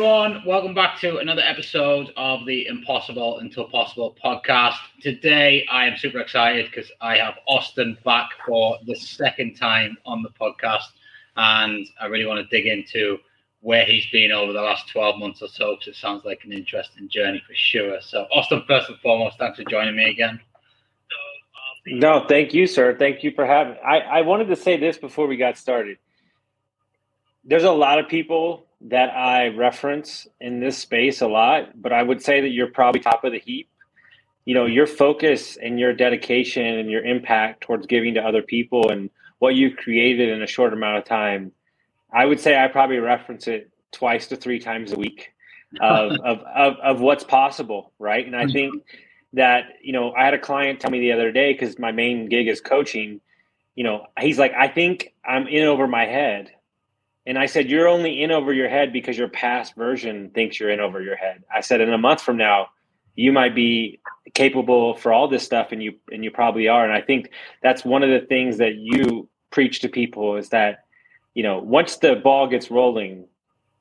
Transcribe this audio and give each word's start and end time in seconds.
everyone. 0.00 0.42
Welcome 0.46 0.72
back 0.72 0.98
to 1.00 1.18
another 1.18 1.42
episode 1.42 2.10
of 2.16 2.46
the 2.46 2.66
Impossible 2.68 3.40
Until 3.40 3.68
Possible 3.68 4.16
podcast. 4.24 4.76
Today, 5.02 5.66
I 5.70 5.86
am 5.86 5.98
super 5.98 6.20
excited 6.20 6.70
because 6.70 6.90
I 7.02 7.18
have 7.18 7.34
Austin 7.46 7.98
back 8.02 8.30
for 8.46 8.78
the 8.86 8.94
second 8.94 9.56
time 9.56 9.98
on 10.06 10.22
the 10.22 10.30
podcast. 10.30 10.86
And 11.36 11.86
I 12.00 12.06
really 12.06 12.24
want 12.24 12.40
to 12.40 12.56
dig 12.56 12.66
into 12.66 13.18
where 13.60 13.84
he's 13.84 14.06
been 14.06 14.32
over 14.32 14.54
the 14.54 14.62
last 14.62 14.88
12 14.88 15.18
months 15.18 15.42
or 15.42 15.48
so 15.48 15.74
because 15.74 15.88
it 15.88 15.96
sounds 15.96 16.24
like 16.24 16.44
an 16.44 16.52
interesting 16.54 17.06
journey 17.10 17.42
for 17.46 17.52
sure. 17.54 18.00
So, 18.00 18.26
Austin, 18.32 18.64
first 18.66 18.88
and 18.88 18.98
foremost, 19.00 19.36
thanks 19.36 19.58
for 19.58 19.68
joining 19.68 19.96
me 19.96 20.08
again. 20.08 20.40
No, 21.84 22.24
thank 22.26 22.54
you, 22.54 22.66
sir. 22.66 22.96
Thank 22.96 23.22
you 23.22 23.32
for 23.32 23.44
having. 23.44 23.76
I, 23.84 23.98
I 23.98 24.20
wanted 24.22 24.48
to 24.48 24.56
say 24.56 24.78
this 24.78 24.96
before 24.96 25.26
we 25.26 25.36
got 25.36 25.58
started. 25.58 25.98
There's 27.44 27.64
a 27.64 27.70
lot 27.70 27.98
of 27.98 28.08
people 28.08 28.64
that 28.82 29.10
I 29.10 29.48
reference 29.48 30.26
in 30.40 30.60
this 30.60 30.78
space 30.78 31.20
a 31.20 31.28
lot, 31.28 31.80
but 31.80 31.92
I 31.92 32.02
would 32.02 32.22
say 32.22 32.40
that 32.40 32.48
you're 32.48 32.68
probably 32.68 33.00
top 33.00 33.24
of 33.24 33.32
the 33.32 33.38
heap. 33.38 33.68
You 34.46 34.54
know, 34.54 34.66
your 34.66 34.86
focus 34.86 35.56
and 35.56 35.78
your 35.78 35.92
dedication 35.92 36.64
and 36.64 36.90
your 36.90 37.04
impact 37.04 37.62
towards 37.62 37.86
giving 37.86 38.14
to 38.14 38.20
other 38.20 38.42
people 38.42 38.90
and 38.90 39.10
what 39.38 39.54
you've 39.54 39.76
created 39.76 40.30
in 40.30 40.42
a 40.42 40.46
short 40.46 40.72
amount 40.72 40.98
of 40.98 41.04
time. 41.04 41.52
I 42.12 42.24
would 42.24 42.40
say 42.40 42.58
I 42.58 42.68
probably 42.68 42.98
reference 42.98 43.46
it 43.48 43.70
twice 43.92 44.28
to 44.28 44.36
three 44.36 44.58
times 44.58 44.92
a 44.92 44.96
week 44.96 45.32
of, 45.80 46.12
of, 46.24 46.38
of, 46.40 46.76
of 46.82 47.00
what's 47.00 47.22
possible. 47.22 47.92
Right. 47.98 48.26
And 48.26 48.34
I 48.34 48.44
mm-hmm. 48.44 48.52
think 48.52 48.84
that, 49.34 49.74
you 49.82 49.92
know, 49.92 50.12
I 50.12 50.24
had 50.24 50.34
a 50.34 50.38
client 50.38 50.80
tell 50.80 50.90
me 50.90 51.00
the 51.00 51.12
other 51.12 51.30
day, 51.32 51.52
cause 51.54 51.78
my 51.78 51.92
main 51.92 52.28
gig 52.28 52.48
is 52.48 52.60
coaching, 52.60 53.20
you 53.74 53.84
know, 53.84 54.06
he's 54.18 54.38
like, 54.38 54.52
I 54.54 54.68
think 54.68 55.14
I'm 55.24 55.46
in 55.46 55.66
over 55.66 55.86
my 55.86 56.06
head 56.06 56.50
and 57.26 57.38
I 57.38 57.46
said, 57.46 57.70
You're 57.70 57.88
only 57.88 58.22
in 58.22 58.30
over 58.30 58.52
your 58.52 58.68
head 58.68 58.92
because 58.92 59.18
your 59.18 59.28
past 59.28 59.74
version 59.74 60.30
thinks 60.30 60.58
you're 60.58 60.70
in 60.70 60.80
over 60.80 61.02
your 61.02 61.16
head. 61.16 61.42
I 61.54 61.60
said, 61.60 61.80
In 61.80 61.92
a 61.92 61.98
month 61.98 62.22
from 62.22 62.36
now, 62.36 62.68
you 63.14 63.32
might 63.32 63.54
be 63.54 64.00
capable 64.34 64.94
for 64.94 65.12
all 65.12 65.28
this 65.28 65.42
stuff 65.42 65.72
and 65.72 65.82
you 65.82 65.94
and 66.10 66.24
you 66.24 66.30
probably 66.30 66.68
are. 66.68 66.84
And 66.84 66.92
I 66.92 67.00
think 67.00 67.30
that's 67.62 67.84
one 67.84 68.02
of 68.02 68.10
the 68.10 68.26
things 68.26 68.58
that 68.58 68.76
you 68.76 69.28
preach 69.50 69.80
to 69.80 69.88
people 69.88 70.36
is 70.36 70.48
that, 70.50 70.84
you 71.34 71.42
know, 71.42 71.58
once 71.58 71.96
the 71.96 72.16
ball 72.16 72.46
gets 72.46 72.70
rolling, 72.70 73.26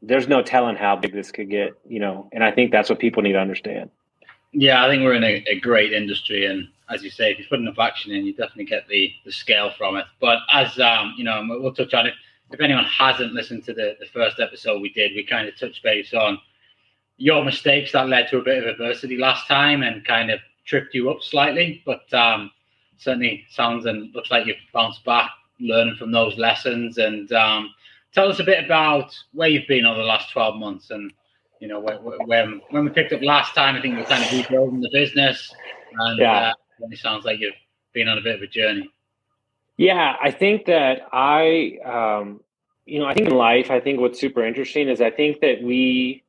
there's 0.02 0.28
no 0.28 0.42
telling 0.42 0.76
how 0.76 0.96
big 0.96 1.14
this 1.14 1.32
could 1.32 1.50
get, 1.50 1.74
you 1.88 2.00
know, 2.00 2.30
and 2.34 2.44
I 2.44 2.52
think 2.52 2.72
that's 2.72 2.90
what 2.90 3.00
people 3.00 3.22
need 3.22 3.34
to 3.34 3.40
understand. 3.40 3.90
Yeah, 4.52 4.84
I 4.84 4.90
think 4.90 5.04
we're 5.04 5.14
in 5.14 5.24
a, 5.24 5.44
a 5.48 5.60
great 5.60 5.94
industry 5.94 6.46
and 6.46 6.68
as 6.90 7.04
you 7.04 7.12
say, 7.12 7.32
if 7.32 7.38
you 7.38 7.46
put 7.48 7.60
enough 7.60 7.78
action 7.78 8.12
in, 8.12 8.26
you 8.26 8.34
definitely 8.34 8.66
get 8.66 8.88
the 8.88 9.14
the 9.24 9.32
scale 9.32 9.72
from 9.78 9.96
it. 9.96 10.06
But 10.20 10.40
as 10.52 10.80
um, 10.80 11.14
you 11.18 11.24
know, 11.24 11.46
we'll 11.48 11.74
touch 11.74 11.94
on 11.94 12.08
it 12.08 12.14
if 12.52 12.62
anyone 12.62 12.86
hasn't 12.86 13.34
listened 13.34 13.64
to 13.66 13.74
the, 13.74 13.96
the 14.00 14.08
first 14.08 14.40
episode 14.40 14.82
we 14.82 14.92
did, 14.92 15.12
we 15.16 15.24
kind 15.24 15.48
of 15.48 15.58
touched 15.58 15.84
base 15.84 16.14
on 16.14 16.40
your 17.18 17.44
mistakes 17.44 17.92
that 17.92 18.08
led 18.08 18.28
to 18.30 18.38
a 18.38 18.44
bit 18.44 18.64
of 18.64 18.70
adversity 18.70 19.18
last 19.18 19.48
time 19.48 19.84
and 19.84 20.06
kind 20.06 20.32
of 20.32 20.40
tripped 20.66 20.96
you 20.96 21.10
up 21.10 21.22
slightly. 21.22 21.84
But 21.86 22.12
um, 22.14 22.52
certainly 22.98 23.46
sounds 23.50 23.86
and 23.86 24.14
looks 24.16 24.32
like 24.32 24.48
you've 24.48 24.58
bounced 24.74 25.04
back, 25.04 25.30
learning 25.60 25.96
from 25.96 26.12
those 26.12 26.38
lessons. 26.38 26.98
And 26.98 27.32
um, 27.34 27.74
tell 28.14 28.30
us 28.30 28.40
a 28.40 28.44
bit 28.44 28.64
about 28.64 29.16
where 29.34 29.50
you've 29.50 29.68
been 29.68 29.86
over 29.86 30.00
the 30.00 30.06
last 30.06 30.32
12 30.32 30.56
months. 30.56 30.92
And, 30.92 31.12
you 31.60 31.68
know, 31.68 31.80
when, 31.80 32.62
when 32.70 32.86
we 32.86 32.90
picked 32.90 33.14
up 33.14 33.22
last 33.22 33.54
time, 33.54 33.76
I 33.76 33.82
think 33.82 33.96
we 33.96 34.02
were 34.02 34.08
kind 34.08 34.24
of 34.24 34.32
rebuilding 34.32 34.82
the 34.82 34.90
business. 34.92 35.54
And 35.98 36.20
yeah. 36.20 36.52
uh, 36.82 36.88
it 36.90 36.98
sounds 36.98 37.26
like 37.26 37.40
you've 37.40 37.54
been 37.94 38.08
on 38.08 38.18
a 38.18 38.22
bit 38.22 38.36
of 38.36 38.42
a 38.42 38.48
journey. 38.48 38.90
Yeah, 39.80 40.14
I 40.22 40.32
think 40.32 40.66
that 40.66 41.04
I, 41.14 41.78
um, 41.86 42.42
you 42.86 43.00
know, 43.00 43.06
I 43.06 43.14
think 43.14 43.30
in 43.30 43.34
life, 43.34 43.72
I 43.72 43.80
think 43.80 44.02
what's 44.02 44.20
super 44.20 44.46
interesting 44.46 44.90
is 44.90 45.00
I 45.00 45.10
think 45.10 45.40
that 45.40 45.64
we, 45.64 46.26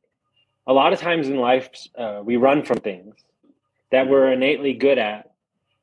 a 0.65 0.71
lot 0.71 0.93
of 0.93 1.01
times 1.01 1.27
in 1.27 1.35
life, 1.35 1.69
uh, 1.97 2.21
we 2.23 2.37
run 2.37 2.63
from 2.63 2.77
things 2.77 3.13
that 3.91 4.07
we're 4.07 4.31
innately 4.31 4.71
good 4.71 4.97
at 4.97 5.31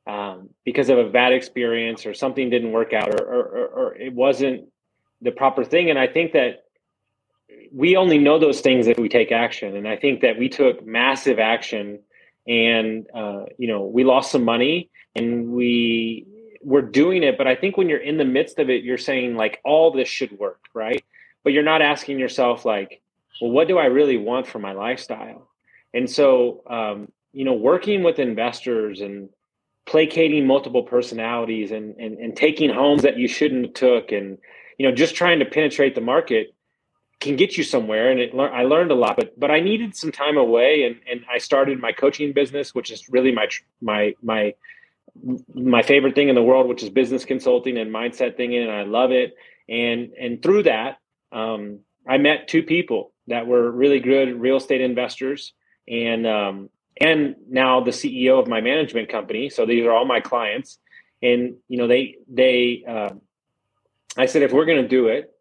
um, 0.07 0.49
because 0.65 0.89
of 0.89 0.97
a 0.97 1.11
bad 1.11 1.31
experience 1.31 2.07
or 2.07 2.15
something 2.15 2.49
didn't 2.49 2.71
work 2.71 2.91
out 2.91 3.09
or, 3.09 3.23
or, 3.23 3.43
or, 3.43 3.67
or 3.67 3.95
it 3.97 4.13
wasn't 4.13 4.67
the 5.21 5.29
proper 5.29 5.63
thing. 5.63 5.91
And 5.91 5.99
I 5.99 6.07
think 6.07 6.33
that 6.33 6.63
we 7.71 7.95
only 7.95 8.17
know 8.17 8.39
those 8.39 8.61
things 8.61 8.87
if 8.87 8.97
we 8.97 9.09
take 9.09 9.31
action. 9.31 9.75
And 9.75 9.87
I 9.87 9.95
think 9.95 10.21
that 10.21 10.39
we 10.39 10.49
took 10.49 10.83
massive 10.83 11.37
action 11.37 11.99
and, 12.47 13.05
uh, 13.13 13.43
you 13.59 13.67
know, 13.67 13.85
we 13.85 14.03
lost 14.03 14.31
some 14.31 14.43
money 14.43 14.89
and 15.15 15.51
we 15.51 16.25
we're 16.61 16.81
doing 16.81 17.23
it 17.23 17.37
but 17.37 17.47
i 17.47 17.55
think 17.55 17.77
when 17.77 17.89
you're 17.89 17.99
in 17.99 18.17
the 18.17 18.25
midst 18.25 18.59
of 18.59 18.69
it 18.69 18.83
you're 18.83 18.97
saying 18.97 19.35
like 19.35 19.59
all 19.63 19.91
this 19.91 20.07
should 20.07 20.31
work 20.37 20.59
right? 20.73 21.03
But 21.43 21.53
you're 21.53 21.63
not 21.63 21.81
asking 21.81 22.19
yourself 22.19 22.65
like 22.65 23.01
well 23.41 23.51
what 23.51 23.67
do 23.67 23.77
i 23.77 23.85
really 23.85 24.17
want 24.17 24.47
for 24.47 24.59
my 24.59 24.73
lifestyle? 24.73 25.47
And 25.93 26.09
so 26.09 26.63
um, 26.69 27.11
you 27.33 27.45
know 27.45 27.53
working 27.53 28.03
with 28.03 28.19
investors 28.19 29.01
and 29.01 29.29
placating 29.85 30.45
multiple 30.45 30.83
personalities 30.83 31.71
and, 31.71 31.95
and 31.97 32.17
and 32.17 32.35
taking 32.35 32.69
homes 32.69 33.01
that 33.03 33.17
you 33.17 33.27
shouldn't 33.27 33.65
have 33.65 33.73
took 33.73 34.11
and 34.11 34.37
you 34.77 34.87
know 34.87 34.95
just 34.95 35.15
trying 35.15 35.39
to 35.39 35.45
penetrate 35.45 35.95
the 35.95 36.01
market 36.01 36.53
can 37.19 37.35
get 37.35 37.57
you 37.57 37.65
somewhere. 37.65 38.11
And 38.11 38.19
it, 38.19 38.33
i 38.35 38.63
learned 38.63 38.91
a 38.91 38.95
lot 38.95 39.15
but 39.15 39.37
but 39.39 39.51
i 39.51 39.59
needed 39.59 39.95
some 39.95 40.11
time 40.11 40.37
away 40.37 40.83
and 40.83 40.95
and 41.09 41.25
i 41.31 41.37
started 41.37 41.79
my 41.79 41.91
coaching 41.91 42.33
business 42.33 42.75
which 42.75 42.91
is 42.91 43.09
really 43.09 43.31
my 43.31 43.47
my 43.81 44.13
my 44.21 44.53
my 45.53 45.81
favorite 45.83 46.15
thing 46.15 46.29
in 46.29 46.35
the 46.35 46.43
world, 46.43 46.67
which 46.67 46.83
is 46.83 46.89
business 46.89 47.25
consulting 47.25 47.77
and 47.77 47.93
mindset 47.93 48.37
thinking, 48.37 48.61
and 48.61 48.71
I 48.71 48.83
love 48.83 49.11
it. 49.11 49.35
And 49.69 50.13
and 50.19 50.41
through 50.41 50.63
that, 50.63 50.97
um, 51.31 51.81
I 52.07 52.17
met 52.17 52.47
two 52.47 52.63
people 52.63 53.13
that 53.27 53.47
were 53.47 53.71
really 53.71 53.99
good 53.99 54.39
real 54.39 54.57
estate 54.57 54.81
investors, 54.81 55.53
and 55.87 56.27
um, 56.27 56.69
and 56.99 57.35
now 57.49 57.81
the 57.81 57.91
CEO 57.91 58.39
of 58.41 58.47
my 58.47 58.61
management 58.61 59.09
company. 59.09 59.49
So 59.49 59.65
these 59.65 59.85
are 59.85 59.91
all 59.91 60.05
my 60.05 60.21
clients, 60.21 60.79
and 61.21 61.55
you 61.67 61.77
know 61.77 61.87
they 61.87 62.17
they. 62.31 62.83
Uh, 62.87 63.09
I 64.17 64.25
said 64.25 64.43
if 64.43 64.51
we're 64.51 64.65
going 64.65 64.81
to 64.81 64.87
do 64.87 65.07
it, 65.07 65.31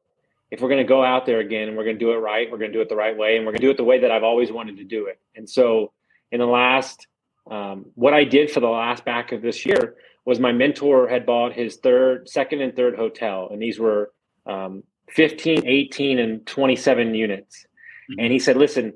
if 0.50 0.60
we're 0.60 0.68
going 0.68 0.84
to 0.84 0.88
go 0.88 1.04
out 1.04 1.26
there 1.26 1.40
again 1.40 1.68
and 1.68 1.76
we're 1.76 1.84
going 1.84 1.98
to 1.98 2.04
do 2.04 2.12
it 2.12 2.16
right, 2.16 2.50
we're 2.50 2.58
going 2.58 2.72
to 2.72 2.76
do 2.76 2.82
it 2.82 2.88
the 2.88 2.96
right 2.96 3.16
way, 3.16 3.36
and 3.36 3.46
we're 3.46 3.52
going 3.52 3.60
to 3.60 3.66
do 3.66 3.70
it 3.70 3.76
the 3.76 3.84
way 3.84 4.00
that 4.00 4.10
I've 4.10 4.24
always 4.24 4.52
wanted 4.52 4.78
to 4.78 4.84
do 4.84 5.06
it. 5.06 5.20
And 5.36 5.48
so 5.48 5.92
in 6.32 6.40
the 6.40 6.46
last 6.46 7.06
um, 7.50 7.86
what 7.94 8.14
I 8.14 8.24
did 8.24 8.50
for 8.50 8.60
the 8.60 8.68
last 8.68 9.04
back 9.04 9.32
of 9.32 9.42
this 9.42 9.64
year 9.64 9.96
was 10.24 10.38
my 10.38 10.52
mentor 10.52 11.08
had 11.08 11.24
bought 11.24 11.54
his 11.54 11.76
third, 11.76 12.28
second, 12.28 12.60
and 12.60 12.76
third 12.76 12.96
hotel, 12.96 13.48
and 13.50 13.62
these 13.62 13.78
were 13.78 14.12
um, 14.46 14.82
15, 15.10 15.66
18, 15.66 16.18
and 16.18 16.46
27 16.46 17.14
units. 17.14 17.66
Mm-hmm. 18.10 18.20
And 18.20 18.32
he 18.32 18.38
said, 18.38 18.56
"Listen, 18.56 18.92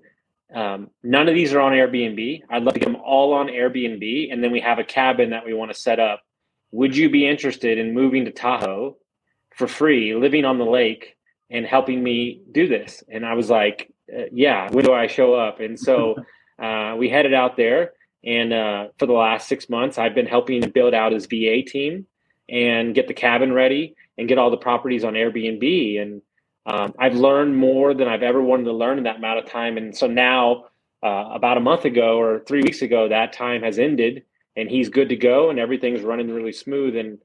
um, 0.55 0.91
none 1.03 1.29
of 1.29 1.35
these 1.35 1.55
are 1.55 1.61
on 1.61 1.73
Airbnb. 1.73 2.43
I'd 2.51 2.63
love 2.63 2.75
to 2.75 2.81
get 2.81 2.87
them 2.87 3.01
all 3.03 3.33
on 3.33 3.47
Airbnb, 3.47 4.33
and 4.33 4.45
then 4.45 4.53
we 4.53 4.61
have 4.61 4.79
a 4.79 4.85
cabin 4.85 5.31
that 5.31 5.47
we 5.47 5.55
want 5.55 5.73
to 5.73 5.79
set 5.79 5.99
up. 5.99 6.23
Would 6.73 6.97
you 6.97 7.09
be 7.09 7.27
interested 7.27 7.79
in 7.79 7.95
moving 7.95 8.27
to 8.27 8.31
Tahoe 8.31 8.97
for 9.57 9.67
free, 9.67 10.15
living 10.15 10.45
on 10.45 10.59
the 10.59 10.65
lake, 10.65 11.17
and 11.51 11.65
helping 11.65 12.03
me 12.03 12.43
do 12.53 12.69
this?" 12.69 13.03
And 13.11 13.25
I 13.25 13.33
was 13.33 13.49
like, 13.49 13.91
uh, 14.15 14.25
"Yeah, 14.31 14.71
when 14.71 14.85
do 14.85 14.93
I 14.93 15.07
show 15.07 15.33
up?" 15.33 15.61
And 15.61 15.81
so 15.81 16.17
uh, 16.63 16.95
we 16.99 17.09
headed 17.09 17.33
out 17.33 17.57
there 17.57 17.93
and 18.25 18.53
uh, 18.53 18.89
for 18.99 19.07
the 19.07 19.13
last 19.13 19.49
six 19.49 19.69
months, 19.69 19.99
I've 19.99 20.15
been 20.15 20.27
helping 20.27 20.69
build 20.71 20.95
out 20.95 21.13
his 21.13 21.27
VA 21.27 21.63
team 21.63 22.07
and 22.49 22.95
get 22.95 23.09
the 23.09 23.15
cabin 23.15 23.53
ready 23.53 23.97
and 24.17 24.29
get 24.29 24.39
all 24.39 24.51
the 24.51 24.57
properties 24.57 25.05
on 25.05 25.15
Airbnb. 25.15 26.01
And 26.01 26.23
um, 26.67 26.95
I've 26.99 27.15
learned 27.15 27.57
more 27.57 27.95
than 27.95 28.09
I've 28.09 28.23
ever 28.23 28.41
wanted 28.41 28.65
to 28.65 28.73
learn 28.73 28.99
in 28.99 29.05
that 29.05 29.17
amount 29.17 29.41
of 29.41 29.47
time. 29.47 29.77
And 29.77 29.97
so 29.97 30.07
now, 30.07 30.67
uh, 31.03 31.31
about 31.33 31.57
a 31.57 31.61
month 31.61 31.85
ago 31.85 32.21
or 32.21 32.41
three 32.47 32.63
weeks 32.63 32.83
ago, 32.83 33.09
that 33.09 33.33
time 33.33 33.63
has 33.63 33.79
ended 33.81 34.23
and 34.55 34.71
he's 34.71 34.89
good 34.89 35.09
to 35.09 35.17
go 35.17 35.51
and 35.51 35.59
everything's 35.59 36.03
running 36.03 36.31
really 36.31 36.53
smooth. 36.53 36.95
And 36.95 37.19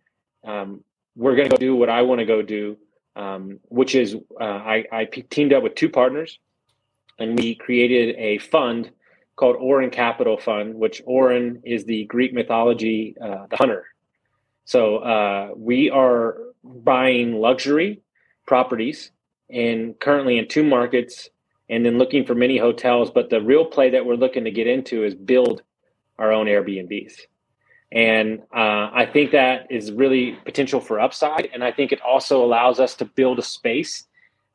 um, 0.44 0.84
we're 1.16 1.36
going 1.36 1.48
to 1.48 1.56
go 1.56 1.60
do 1.60 1.76
what 1.76 1.90
I 1.90 2.02
want 2.02 2.20
to 2.20 2.26
go 2.26 2.42
do, 2.42 2.78
um, 3.16 3.60
which 3.66 3.94
is 3.94 4.16
uh, 4.40 4.44
I, 4.44 4.86
I 4.92 5.06
teamed 5.06 5.54
up 5.54 5.62
with 5.62 5.76
two 5.76 5.90
partners 5.90 6.40
and 7.20 7.38
we 7.38 7.54
created 7.54 8.16
a 8.18 8.40
fund 8.40 8.90
called 9.38 9.56
Orion 9.56 9.92
Capital 9.92 10.38
Fund, 10.38 10.76
which 10.76 11.02
Orion 11.08 11.62
is 11.64 11.86
the 11.86 12.04
Greek 12.06 12.34
mythology, 12.34 13.16
uh, 13.22 13.46
the 13.48 13.56
hunter. 13.56 13.86
So 14.66 14.98
uh, 14.98 15.52
we 15.56 15.90
are 15.90 16.38
buying 16.64 17.40
luxury 17.40 18.02
properties 18.46 19.12
and 19.50 19.98
currently 19.98 20.38
in 20.38 20.48
two 20.48 20.64
markets 20.64 21.30
and 21.70 21.86
then 21.86 21.98
looking 21.98 22.26
for 22.26 22.36
many 22.36 22.58
hotels. 22.58 23.12
But 23.12 23.30
the 23.30 23.40
real 23.42 23.64
play 23.64 23.92
that 23.92 24.06
we're 24.06 24.16
looking 24.16 24.44
to 24.44 24.52
get 24.52 24.68
into 24.68 25.06
is 25.06 25.16
build 25.16 25.62
our 26.18 26.34
own 26.34 26.48
Airbnbs. 26.48 27.14
And 27.92 28.42
uh, 28.54 28.90
I 28.92 29.08
think 29.12 29.32
that 29.32 29.68
is 29.70 29.92
really 29.92 30.34
potential 30.44 30.82
for 30.82 31.00
upside. 31.00 31.48
And 31.54 31.64
I 31.64 31.72
think 31.72 31.92
it 31.92 32.02
also 32.02 32.44
allows 32.44 32.80
us 32.80 32.96
to 32.96 33.06
build 33.06 33.40
a 33.40 33.44
space 33.44 34.06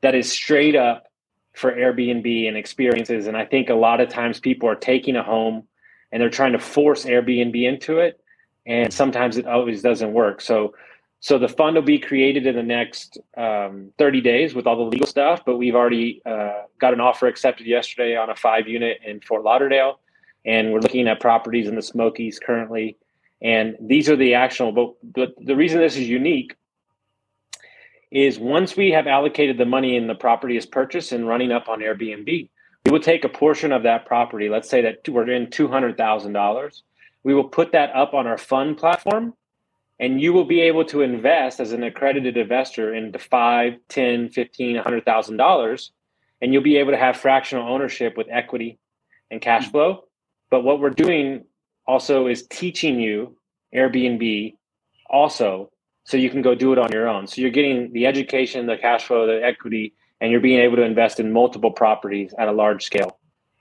that 0.01 0.13
is 0.13 0.31
straight 0.31 0.75
up 0.75 1.07
for 1.53 1.71
Airbnb 1.71 2.47
and 2.47 2.57
experiences. 2.57 3.27
And 3.27 3.37
I 3.37 3.45
think 3.45 3.69
a 3.69 3.75
lot 3.75 4.01
of 4.01 4.09
times 4.09 4.39
people 4.39 4.67
are 4.67 4.75
taking 4.75 5.15
a 5.15 5.23
home 5.23 5.67
and 6.11 6.21
they're 6.21 6.29
trying 6.29 6.53
to 6.53 6.59
force 6.59 7.05
Airbnb 7.05 7.63
into 7.63 7.99
it. 7.99 8.19
And 8.65 8.93
sometimes 8.93 9.37
it 9.37 9.45
always 9.45 9.81
doesn't 9.81 10.13
work. 10.13 10.41
So, 10.41 10.73
So 11.19 11.37
the 11.37 11.47
fund 11.47 11.75
will 11.75 11.83
be 11.83 11.99
created 11.99 12.47
in 12.47 12.55
the 12.55 12.63
next 12.63 13.17
um, 13.37 13.91
30 13.97 14.21
days 14.21 14.55
with 14.55 14.67
all 14.67 14.77
the 14.77 14.83
legal 14.83 15.07
stuff, 15.07 15.43
but 15.45 15.57
we've 15.57 15.75
already 15.75 16.21
uh, 16.25 16.63
got 16.79 16.93
an 16.93 16.99
offer 16.99 17.27
accepted 17.27 17.67
yesterday 17.67 18.15
on 18.15 18.29
a 18.29 18.35
five 18.35 18.67
unit 18.67 18.99
in 19.05 19.21
Fort 19.21 19.43
Lauderdale. 19.43 19.99
And 20.45 20.71
we're 20.71 20.81
looking 20.81 21.07
at 21.07 21.19
properties 21.19 21.67
in 21.67 21.75
the 21.75 21.81
Smokies 21.81 22.39
currently. 22.39 22.97
And 23.41 23.75
these 23.79 24.09
are 24.09 24.15
the 24.15 24.33
actionable, 24.33 24.97
but 25.03 25.33
the 25.37 25.55
reason 25.55 25.79
this 25.79 25.97
is 25.97 26.07
unique 26.07 26.55
is 28.13 28.37
once 28.37 28.77
we 28.77 28.91
have 28.91 29.07
allocated 29.07 29.57
the 29.57 29.65
money 29.65 29.97
and 29.97 30.07
the 30.07 30.15
property 30.15 30.55
is 30.55 30.67
purchased 30.67 31.11
and 31.11 31.27
running 31.27 31.51
up 31.51 31.67
on 31.67 31.79
Airbnb, 31.79 32.27
we 32.85 32.91
will 32.91 32.99
take 32.99 33.23
a 33.23 33.29
portion 33.29 33.71
of 33.71 33.83
that 33.83 34.05
property. 34.05 34.49
Let's 34.49 34.69
say 34.69 34.81
that 34.81 35.07
we're 35.09 35.31
in 35.31 35.47
$200,000. 35.47 36.81
We 37.23 37.33
will 37.33 37.49
put 37.49 37.71
that 37.71 37.89
up 37.95 38.13
on 38.13 38.27
our 38.27 38.37
fund 38.37 38.77
platform 38.77 39.33
and 39.99 40.21
you 40.21 40.31
will 40.31 40.45
be 40.45 40.61
able 40.61 40.85
to 40.85 41.01
invest 41.01 41.59
as 41.59 41.71
an 41.71 41.83
accredited 41.83 42.37
investor 42.37 42.93
into 42.93 43.17
five, 43.17 43.75
10, 43.89 44.29
15, 44.29 44.77
$100,000. 44.77 45.89
And 46.41 46.53
you'll 46.53 46.61
be 46.61 46.77
able 46.77 46.91
to 46.91 46.97
have 46.97 47.17
fractional 47.17 47.67
ownership 47.67 48.15
with 48.15 48.27
equity 48.29 48.77
and 49.31 49.41
cash 49.41 49.71
flow. 49.71 50.03
But 50.51 50.63
what 50.63 50.79
we're 50.79 50.91
doing 50.91 51.45
also 51.87 52.27
is 52.27 52.45
teaching 52.47 52.99
you 52.99 53.37
Airbnb 53.73 54.55
also 55.09 55.71
so 56.03 56.17
you 56.17 56.29
can 56.29 56.41
go 56.41 56.55
do 56.55 56.73
it 56.73 56.79
on 56.79 56.91
your 56.91 57.07
own. 57.07 57.27
So 57.27 57.41
you're 57.41 57.51
getting 57.51 57.91
the 57.93 58.05
education, 58.05 58.65
the 58.65 58.77
cash 58.77 59.05
flow, 59.05 59.25
the 59.25 59.43
equity, 59.43 59.93
and 60.21 60.31
you're 60.31 60.41
being 60.41 60.59
able 60.59 60.75
to 60.77 60.83
invest 60.83 61.19
in 61.19 61.31
multiple 61.31 61.71
properties 61.71 62.33
at 62.37 62.47
a 62.47 62.51
large 62.51 62.83
scale. 62.83 63.19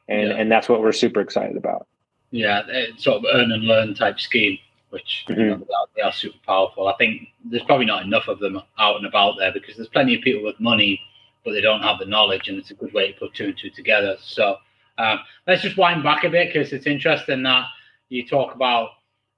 And 0.08 0.28
yeah. 0.28 0.34
and 0.34 0.50
that's 0.50 0.68
what 0.68 0.80
we're 0.80 0.92
super 0.92 1.20
excited 1.20 1.56
about. 1.56 1.86
Yeah, 2.30 2.62
sort 2.96 3.18
of 3.18 3.24
earn 3.32 3.52
and 3.52 3.64
learn 3.64 3.94
type 3.94 4.18
scheme, 4.18 4.58
which 4.90 5.24
mm-hmm. 5.28 5.40
you 5.40 5.46
know, 5.48 5.66
they 5.94 6.02
are 6.02 6.12
super 6.12 6.38
powerful. 6.44 6.88
I 6.88 6.94
think 6.96 7.28
there's 7.44 7.62
probably 7.64 7.86
not 7.86 8.02
enough 8.02 8.26
of 8.26 8.38
them 8.38 8.60
out 8.78 8.96
and 8.96 9.06
about 9.06 9.36
there 9.38 9.52
because 9.52 9.76
there's 9.76 9.88
plenty 9.88 10.14
of 10.14 10.22
people 10.22 10.42
with 10.42 10.58
money, 10.58 11.00
but 11.44 11.52
they 11.52 11.60
don't 11.60 11.82
have 11.82 11.98
the 11.98 12.06
knowledge, 12.06 12.48
and 12.48 12.58
it's 12.58 12.70
a 12.70 12.74
good 12.74 12.92
way 12.92 13.12
to 13.12 13.18
put 13.18 13.34
two 13.34 13.46
and 13.46 13.58
two 13.58 13.70
together. 13.70 14.16
So 14.20 14.56
um, 14.98 15.20
let's 15.46 15.62
just 15.62 15.76
wind 15.76 16.02
back 16.02 16.24
a 16.24 16.30
bit 16.30 16.52
because 16.52 16.72
it's 16.72 16.86
interesting 16.86 17.42
that 17.44 17.66
you 18.08 18.26
talk 18.26 18.54
about 18.54 18.90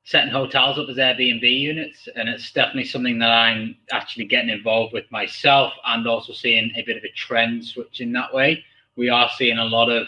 setting 0.04 0.30
hotels 0.30 0.78
up 0.78 0.88
as 0.88 0.96
Airbnb 0.96 1.42
units, 1.42 2.08
and 2.14 2.28
it's 2.28 2.52
definitely 2.52 2.84
something 2.84 3.18
that 3.18 3.30
I'm 3.30 3.76
actually 3.90 4.26
getting 4.26 4.50
involved 4.50 4.92
with 4.92 5.10
myself, 5.10 5.72
and 5.86 6.06
also 6.06 6.32
seeing 6.32 6.72
a 6.76 6.82
bit 6.82 6.98
of 6.98 7.04
a 7.04 7.12
trend 7.12 7.64
switch 7.64 8.00
in 8.00 8.12
that 8.12 8.32
way. 8.32 8.62
We 8.96 9.08
are 9.08 9.30
seeing 9.36 9.58
a 9.58 9.64
lot 9.64 9.90
of 9.90 10.06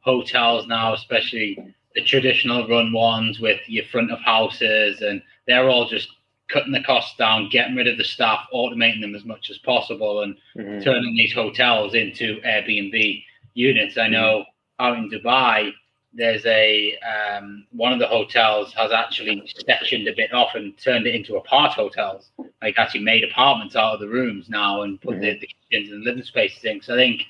hotels 0.00 0.66
now, 0.66 0.92
especially 0.92 1.74
the 1.94 2.04
traditional 2.04 2.68
run 2.68 2.92
ones 2.92 3.40
with 3.40 3.60
your 3.66 3.86
front 3.86 4.12
of 4.12 4.20
houses, 4.20 5.00
and 5.00 5.22
they're 5.46 5.68
all 5.70 5.88
just 5.88 6.08
cutting 6.48 6.72
the 6.72 6.82
costs 6.82 7.16
down, 7.16 7.48
getting 7.48 7.76
rid 7.76 7.88
of 7.88 7.98
the 7.98 8.04
staff, 8.04 8.46
automating 8.54 9.00
them 9.00 9.14
as 9.14 9.24
much 9.24 9.50
as 9.50 9.58
possible, 9.58 10.22
and 10.22 10.36
mm-hmm. 10.56 10.80
turning 10.80 11.14
these 11.16 11.32
hotels 11.32 11.94
into 11.94 12.40
Airbnb 12.42 13.24
units. 13.54 13.96
I 13.98 14.08
know 14.08 14.44
out 14.78 14.98
in 14.98 15.10
Dubai, 15.10 15.72
there's 16.18 16.44
a 16.46 16.98
um, 16.98 17.64
one 17.70 17.92
of 17.92 18.00
the 18.00 18.06
hotels 18.06 18.74
has 18.74 18.90
actually 18.90 19.50
sectioned 19.66 20.08
a 20.08 20.14
bit 20.14 20.34
off 20.34 20.56
and 20.56 20.76
turned 20.76 21.06
it 21.06 21.14
into 21.14 21.36
apart 21.36 21.72
hotels. 21.72 22.30
Like 22.60 22.76
actually 22.76 23.04
made 23.04 23.22
apartments 23.22 23.76
out 23.76 23.94
of 23.94 24.00
the 24.00 24.08
rooms 24.08 24.48
now 24.48 24.82
and 24.82 25.00
put 25.00 25.12
mm-hmm. 25.12 25.20
the, 25.20 25.38
the, 25.38 25.48
kitchens 25.70 25.92
and 25.92 26.02
living 26.02 26.24
spaces 26.24 26.64
in. 26.64 26.82
So 26.82 26.94
I 26.94 26.96
think 26.96 27.22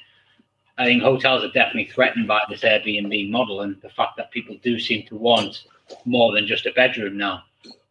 I 0.79 0.87
think 0.87 1.03
hotels 1.03 1.45
are 1.45 1.53
definitely 1.53 1.93
threatened 1.93 2.27
by 2.27 2.41
this 2.49 2.63
Airbnb 2.63 3.31
model 3.31 3.61
and 3.61 3.81
the 3.83 3.91
fact 3.91 4.17
that 4.17 4.31
people 4.31 4.57
do 4.63 4.81
seem 4.81 5.07
to 5.09 5.17
want 5.17 5.65
more 6.07 6.33
than 6.33 6.47
just 6.47 6.65
a 6.65 6.73
bedroom 6.73 7.19
now. 7.19 7.43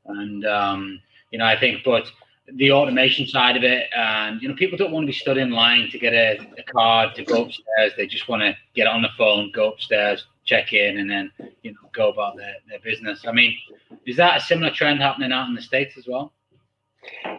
And 0.07 0.45
um, 0.47 0.99
you 1.29 1.37
know, 1.37 1.45
I 1.45 1.59
think, 1.59 1.83
but 1.85 2.07
the 2.53 2.71
automation 2.71 3.27
side 3.27 3.55
of 3.55 3.63
it, 3.63 3.87
and 3.95 4.41
you 4.41 4.49
know, 4.49 4.55
people 4.55 4.79
don't 4.79 4.91
want 4.91 5.03
to 5.03 5.07
be 5.07 5.13
stood 5.13 5.37
in 5.37 5.51
line 5.51 5.91
to 5.91 5.99
get 5.99 6.13
a, 6.13 6.39
a 6.57 6.63
card 6.63 7.13
to 7.15 7.23
go 7.23 7.43
upstairs. 7.43 7.91
They 7.95 8.07
just 8.07 8.27
want 8.27 8.41
to 8.41 8.57
get 8.73 8.87
on 8.87 9.03
the 9.03 9.09
phone, 9.15 9.51
go 9.53 9.69
upstairs, 9.69 10.25
check 10.47 10.73
in, 10.73 10.97
and 10.97 11.09
then 11.09 11.31
you 11.61 11.71
know 11.71 11.89
go 11.93 12.09
about 12.09 12.35
their, 12.37 12.55
their 12.67 12.79
business. 12.79 13.25
I 13.27 13.31
mean, 13.31 13.55
is 14.05 14.17
that 14.17 14.37
a 14.37 14.41
similar 14.41 14.71
trend 14.71 15.01
happening 15.01 15.31
out 15.31 15.47
in 15.47 15.53
the 15.53 15.61
states 15.61 15.95
as 15.97 16.07
well? 16.07 16.33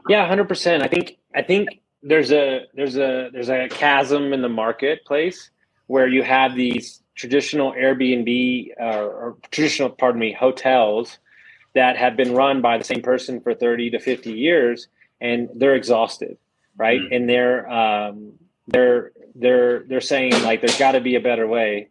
Yeah, 0.09 0.27
hundred 0.27 0.49
percent. 0.49 0.83
I 0.83 0.89
think 0.89 1.19
I 1.35 1.43
think 1.43 1.69
there's 2.03 2.31
a 2.31 2.67
there's 2.75 2.97
a 2.97 3.31
there's 3.33 3.49
a 3.49 3.69
chasm 3.69 4.33
in 4.33 4.43
the 4.43 4.49
marketplace 4.49 5.51
where 5.89 6.07
you 6.07 6.23
have 6.23 6.55
these 6.55 7.03
traditional 7.17 7.73
Airbnb 7.73 8.71
uh, 8.81 8.85
or 8.85 9.37
traditional, 9.51 9.91
pardon 9.91 10.21
me, 10.21 10.33
hotels 10.33 11.19
that 11.75 11.97
have 11.97 12.17
been 12.17 12.33
run 12.35 12.63
by 12.63 12.79
the 12.79 12.85
same 12.85 13.03
person 13.03 13.41
for 13.41 13.55
30 13.55 13.91
to 13.91 13.99
50 13.99 14.33
years 14.33 14.89
and 15.21 15.49
they're 15.55 15.75
exhausted 15.75 16.39
right 16.77 17.01
mm. 17.01 17.15
and 17.15 17.29
they're 17.29 17.69
um, 17.71 18.33
they're 18.69 19.13
they're 19.35 19.85
they're 19.85 20.01
saying 20.01 20.33
like 20.43 20.61
there's 20.61 20.79
got 20.79 20.93
to 20.93 21.01
be 21.01 21.15
a 21.15 21.21
better 21.21 21.47
way 21.47 21.89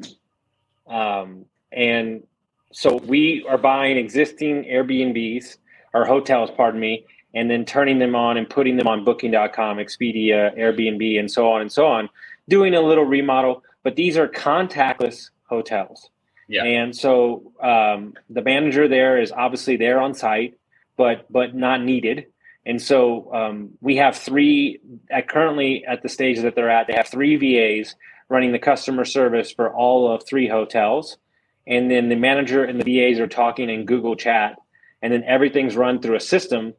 um, 0.89 1.45
and 1.71 2.23
so 2.71 2.97
we 2.97 3.45
are 3.47 3.57
buying 3.57 3.97
existing 3.97 4.63
airbnbs 4.65 5.57
or 5.93 6.05
hotels 6.05 6.49
pardon 6.55 6.79
me 6.79 7.05
and 7.33 7.49
then 7.49 7.65
turning 7.65 7.99
them 7.99 8.15
on 8.15 8.37
and 8.37 8.49
putting 8.49 8.77
them 8.77 8.87
on 8.87 9.03
booking.com 9.03 9.77
expedia 9.77 10.57
airbnb 10.57 11.19
and 11.19 11.31
so 11.31 11.51
on 11.51 11.61
and 11.61 11.71
so 11.71 11.85
on 11.85 12.09
doing 12.49 12.73
a 12.73 12.81
little 12.81 13.05
remodel 13.05 13.63
but 13.83 13.95
these 13.95 14.17
are 14.17 14.27
contactless 14.27 15.29
hotels 15.49 16.09
yeah. 16.49 16.63
and 16.63 16.95
so 16.95 17.51
um, 17.61 18.13
the 18.29 18.41
manager 18.41 18.87
there 18.87 19.19
is 19.19 19.31
obviously 19.31 19.77
there 19.77 19.99
on 19.99 20.13
site 20.13 20.57
but 20.97 21.25
but 21.31 21.55
not 21.55 21.81
needed 21.81 22.25
and 22.67 22.81
so 22.81 23.33
um, 23.33 23.69
we 23.79 23.95
have 23.95 24.17
three 24.17 24.81
at 25.09 25.29
currently 25.29 25.85
at 25.85 26.03
the 26.03 26.09
stage 26.09 26.41
that 26.41 26.53
they're 26.53 26.69
at. 26.69 26.87
They 26.87 26.95
have 26.95 27.07
three 27.07 27.37
VAs 27.37 27.95
running 28.29 28.51
the 28.51 28.59
customer 28.59 29.05
service 29.05 29.51
for 29.51 29.73
all 29.73 30.11
of 30.11 30.25
three 30.25 30.47
hotels, 30.47 31.17
and 31.65 31.89
then 31.89 32.09
the 32.09 32.15
manager 32.15 32.63
and 32.63 32.79
the 32.79 32.83
VAs 32.83 33.19
are 33.19 33.27
talking 33.27 33.69
in 33.69 33.85
Google 33.85 34.15
Chat, 34.15 34.57
and 35.01 35.13
then 35.13 35.23
everything's 35.23 35.75
run 35.75 36.01
through 36.01 36.15
a 36.15 36.21
system 36.21 36.73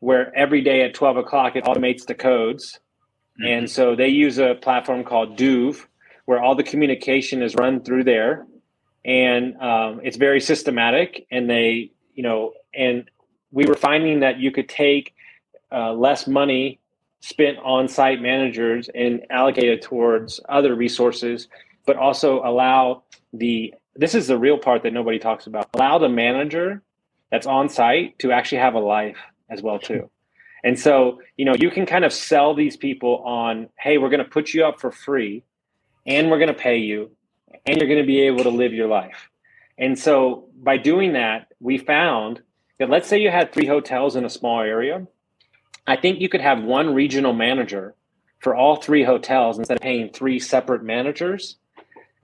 where 0.00 0.34
every 0.36 0.62
day 0.62 0.82
at 0.82 0.94
twelve 0.94 1.16
o'clock 1.16 1.56
it 1.56 1.64
automates 1.64 2.06
the 2.06 2.14
codes, 2.14 2.80
mm-hmm. 3.40 3.52
and 3.52 3.70
so 3.70 3.94
they 3.94 4.08
use 4.08 4.38
a 4.38 4.54
platform 4.54 5.04
called 5.04 5.36
Duve, 5.36 5.86
where 6.24 6.42
all 6.42 6.54
the 6.54 6.62
communication 6.62 7.42
is 7.42 7.54
run 7.54 7.82
through 7.82 8.04
there, 8.04 8.46
and 9.04 9.56
um, 9.60 10.00
it's 10.02 10.16
very 10.16 10.40
systematic. 10.40 11.26
And 11.30 11.48
they, 11.48 11.92
you 12.14 12.22
know, 12.22 12.54
and 12.74 13.10
we 13.52 13.66
were 13.66 13.74
finding 13.74 14.20
that 14.20 14.38
you 14.38 14.50
could 14.50 14.68
take 14.68 15.14
uh, 15.72 15.92
less 15.92 16.26
money 16.26 16.79
spent 17.20 17.58
on 17.58 17.88
site 17.88 18.20
managers 18.20 18.88
and 18.94 19.26
allocated 19.30 19.82
towards 19.82 20.40
other 20.48 20.74
resources, 20.74 21.48
but 21.86 21.96
also 21.96 22.42
allow 22.42 23.02
the 23.32 23.74
this 23.96 24.14
is 24.14 24.26
the 24.26 24.38
real 24.38 24.58
part 24.58 24.82
that 24.82 24.92
nobody 24.92 25.18
talks 25.18 25.46
about 25.46 25.68
allow 25.74 25.98
the 25.98 26.08
manager 26.08 26.82
that's 27.30 27.46
on 27.46 27.68
site 27.68 28.18
to 28.18 28.32
actually 28.32 28.58
have 28.58 28.74
a 28.74 28.78
life 28.78 29.18
as 29.50 29.62
well 29.62 29.78
too. 29.78 30.10
And 30.64 30.78
so 30.78 31.20
you 31.36 31.44
know 31.44 31.54
you 31.54 31.70
can 31.70 31.86
kind 31.86 32.04
of 32.04 32.12
sell 32.12 32.54
these 32.54 32.76
people 32.76 33.18
on 33.24 33.68
hey 33.78 33.98
we're 33.98 34.10
going 34.10 34.24
to 34.24 34.30
put 34.30 34.54
you 34.54 34.64
up 34.64 34.80
for 34.80 34.90
free 34.90 35.44
and 36.06 36.30
we're 36.30 36.38
going 36.38 36.48
to 36.48 36.54
pay 36.54 36.78
you 36.78 37.10
and 37.66 37.76
you're 37.76 37.88
going 37.88 38.00
to 38.00 38.06
be 38.06 38.22
able 38.22 38.44
to 38.44 38.50
live 38.50 38.72
your 38.72 38.88
life. 38.88 39.28
And 39.78 39.98
so 39.98 40.48
by 40.56 40.76
doing 40.76 41.12
that 41.12 41.52
we 41.60 41.78
found 41.78 42.42
that 42.78 42.88
let's 42.88 43.08
say 43.08 43.20
you 43.20 43.30
had 43.30 43.52
three 43.52 43.66
hotels 43.66 44.16
in 44.16 44.24
a 44.24 44.30
small 44.30 44.60
area 44.60 45.06
I 45.86 45.96
think 45.96 46.20
you 46.20 46.28
could 46.28 46.40
have 46.40 46.62
one 46.62 46.94
regional 46.94 47.32
manager 47.32 47.94
for 48.40 48.54
all 48.54 48.76
three 48.76 49.04
hotels 49.04 49.58
instead 49.58 49.76
of 49.76 49.82
paying 49.82 50.10
three 50.10 50.38
separate 50.38 50.82
managers. 50.82 51.56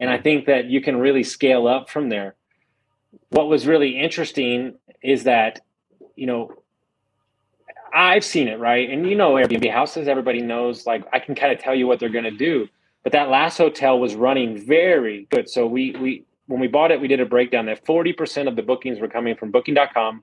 And 0.01 0.11
I 0.11 0.19
think 0.19 0.47
that 0.47 0.67
you 0.67 0.81
can 0.81 0.97
really 0.99 1.23
scale 1.23 1.67
up 1.67 1.89
from 1.91 2.09
there. 2.09 2.35
What 3.31 3.49
was 3.49 3.67
really 3.67 3.99
interesting 3.99 4.77
is 5.03 5.25
that, 5.25 5.61
you 6.17 6.27
know, 6.27 6.53
I've 7.95 8.25
seen 8.25 8.49
it, 8.49 8.59
right? 8.59 8.91
And 8.91 9.09
you 9.09 9.17
know, 9.17 9.35
Airbnb 9.35 9.71
houses, 9.71 10.09
everybody 10.09 10.43
knows, 10.43 10.87
like, 10.87 11.05
I 11.13 11.19
can 11.19 11.35
kind 11.35 11.53
of 11.53 11.59
tell 11.59 11.75
you 11.75 11.87
what 11.87 11.99
they're 11.99 12.09
going 12.11 12.25
to 12.25 12.31
do. 12.31 12.69
But 13.03 13.13
that 13.13 13.31
last 13.31 13.57
hotel 13.57 13.99
was 13.99 14.15
running 14.15 14.59
very 14.67 15.27
good. 15.31 15.49
So 15.49 15.67
we, 15.67 15.93
we, 15.93 16.25
when 16.47 16.61
we 16.61 16.67
bought 16.67 16.91
it, 16.91 17.01
we 17.01 17.09
did 17.09 17.21
a 17.21 17.27
breakdown 17.27 17.67
that 17.67 17.85
40% 17.87 18.49
of 18.49 18.57
the 18.57 18.63
bookings 18.63 19.01
were 19.01 19.09
coming 19.09 19.37
from 19.37 19.51
booking.com. 19.51 20.23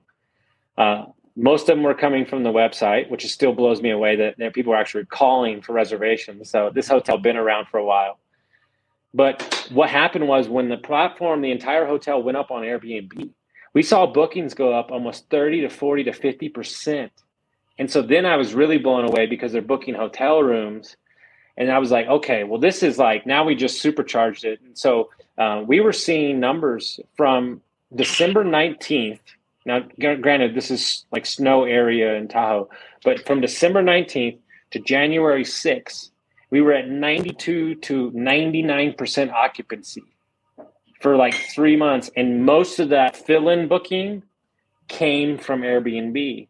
Uh, 0.76 1.04
most 1.36 1.68
of 1.68 1.76
them 1.76 1.82
were 1.82 1.94
coming 1.94 2.24
from 2.24 2.44
the 2.44 2.52
website, 2.52 3.10
which 3.10 3.26
still 3.30 3.52
blows 3.52 3.82
me 3.82 3.90
away 3.90 4.16
that, 4.16 4.54
people 4.54 4.72
are 4.72 4.76
actually 4.76 5.04
calling 5.06 5.60
for 5.60 5.72
reservations. 5.72 6.50
So 6.50 6.70
this 6.72 6.88
hotel 6.88 7.18
been 7.18 7.36
around 7.36 7.66
for 7.66 7.78
a 7.78 7.84
while. 7.84 8.18
But 9.12 9.68
what 9.72 9.90
happened 9.90 10.28
was 10.28 10.48
when 10.48 10.68
the 10.68 10.76
platform, 10.76 11.40
the 11.40 11.50
entire 11.50 11.86
hotel 11.86 12.22
went 12.22 12.36
up 12.36 12.50
on 12.50 12.62
Airbnb, 12.62 13.30
we 13.72 13.82
saw 13.82 14.06
bookings 14.06 14.54
go 14.54 14.72
up 14.72 14.92
almost 14.92 15.28
30 15.30 15.62
to 15.62 15.68
40 15.68 16.04
to 16.04 16.10
50%. 16.12 17.10
And 17.78 17.90
so 17.90 18.02
then 18.02 18.24
I 18.24 18.36
was 18.36 18.54
really 18.54 18.78
blown 18.78 19.08
away 19.08 19.26
because 19.26 19.52
they're 19.52 19.62
booking 19.62 19.94
hotel 19.94 20.40
rooms. 20.42 20.96
And 21.56 21.70
I 21.70 21.78
was 21.78 21.90
like, 21.90 22.06
okay, 22.06 22.44
well, 22.44 22.60
this 22.60 22.82
is 22.82 22.98
like 22.98 23.26
now 23.26 23.44
we 23.44 23.56
just 23.56 23.80
supercharged 23.80 24.44
it. 24.44 24.60
And 24.64 24.78
so 24.78 25.10
uh, 25.38 25.64
we 25.66 25.80
were 25.80 25.92
seeing 25.92 26.38
numbers 26.38 27.00
from 27.16 27.60
December 27.94 28.44
19th 28.44 29.18
Now, 29.66 29.80
granted, 29.98 30.54
this 30.54 30.70
is 30.70 31.06
like 31.10 31.24
snow 31.24 31.64
area 31.64 32.14
in 32.14 32.28
Tahoe, 32.28 32.68
but 33.02 33.26
from 33.26 33.40
December 33.40 33.82
19th 33.82 34.38
to 34.72 34.78
January 34.78 35.44
6th, 35.44 36.10
we 36.50 36.60
were 36.60 36.72
at 36.72 36.88
92 36.88 37.76
to 37.76 38.10
99% 38.10 39.32
occupancy 39.32 40.02
for 41.00 41.16
like 41.16 41.34
three 41.34 41.76
months. 41.76 42.10
And 42.16 42.44
most 42.44 42.78
of 42.78 42.90
that 42.90 43.16
fill 43.16 43.48
in 43.48 43.68
booking 43.68 44.22
came 44.88 45.38
from 45.38 45.62
Airbnb. 45.62 46.48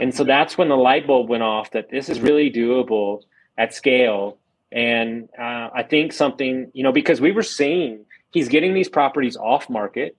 And 0.00 0.14
so 0.14 0.24
that's 0.24 0.56
when 0.56 0.68
the 0.68 0.76
light 0.76 1.06
bulb 1.06 1.28
went 1.28 1.42
off 1.42 1.70
that 1.72 1.90
this 1.90 2.08
is 2.08 2.20
really 2.20 2.50
doable 2.50 3.22
at 3.56 3.74
scale. 3.74 4.38
And 4.70 5.28
uh, 5.38 5.70
I 5.74 5.82
think 5.88 6.12
something, 6.12 6.70
you 6.74 6.82
know, 6.82 6.92
because 6.92 7.20
we 7.20 7.32
were 7.32 7.42
seeing 7.42 8.04
he's 8.30 8.48
getting 8.48 8.74
these 8.74 8.88
properties 8.88 9.36
off 9.36 9.68
market. 9.68 10.16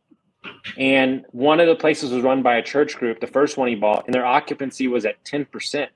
And 0.77 1.25
one 1.31 1.60
of 1.60 1.67
the 1.67 1.75
places 1.75 2.12
was 2.12 2.24
run 2.24 2.41
by 2.41 2.55
a 2.55 2.62
church 2.62 2.98
group, 2.98 3.19
the 3.19 3.27
first 3.27 3.58
one 3.58 3.67
he 3.67 3.75
bought, 3.75 4.05
and 4.05 4.13
their 4.13 4.25
occupancy 4.25 4.88
was 4.88 5.05
at 5.05 5.24
10%. 5.25 5.88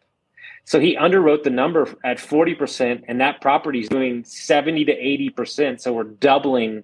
So 0.66 0.80
he 0.80 0.96
underwrote 0.96 1.44
the 1.44 1.50
number 1.50 1.94
at 2.04 2.18
40%, 2.18 3.04
and 3.08 3.20
that 3.20 3.42
property 3.42 3.80
is 3.80 3.90
doing 3.90 4.24
70 4.24 4.86
to 4.86 4.96
80%. 4.96 5.82
So 5.82 5.94
we're 5.94 6.04
doubling 6.04 6.84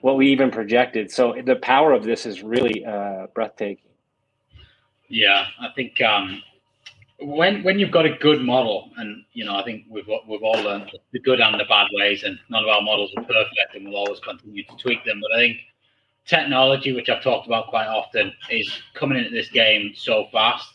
what 0.00 0.16
we 0.16 0.30
even 0.30 0.50
projected. 0.50 1.10
So 1.10 1.34
the 1.44 1.56
power 1.56 1.92
of 1.92 2.04
this 2.04 2.26
is 2.26 2.42
really 2.42 2.84
uh, 2.84 3.28
breathtaking. 3.34 3.90
Yeah, 5.08 5.46
I 5.60 5.68
think 5.76 6.00
um, 6.00 6.42
when 7.20 7.62
when 7.62 7.78
you've 7.78 7.90
got 7.90 8.06
a 8.06 8.16
good 8.16 8.40
model, 8.40 8.90
and 8.96 9.24
you 9.32 9.44
know, 9.44 9.54
I 9.54 9.62
think 9.62 9.84
we've 9.88 10.08
we've 10.26 10.42
all 10.42 10.60
learned 10.62 10.90
the 11.12 11.20
good 11.20 11.40
and 11.40 11.60
the 11.60 11.64
bad 11.66 11.88
ways, 11.92 12.24
and 12.24 12.38
none 12.48 12.64
of 12.64 12.68
our 12.68 12.80
models 12.80 13.12
are 13.16 13.22
perfect, 13.22 13.74
and 13.74 13.86
we'll 13.86 13.98
always 13.98 14.20
continue 14.20 14.64
to 14.64 14.76
tweak 14.76 15.04
them. 15.04 15.20
But 15.20 15.36
I 15.36 15.40
think 15.40 15.58
technology, 16.26 16.92
which 16.92 17.08
I've 17.08 17.22
talked 17.22 17.46
about 17.46 17.68
quite 17.68 17.86
often, 17.86 18.32
is 18.50 18.70
coming 18.94 19.18
into 19.18 19.30
this 19.30 19.50
game 19.50 19.92
so 19.94 20.26
fast, 20.32 20.68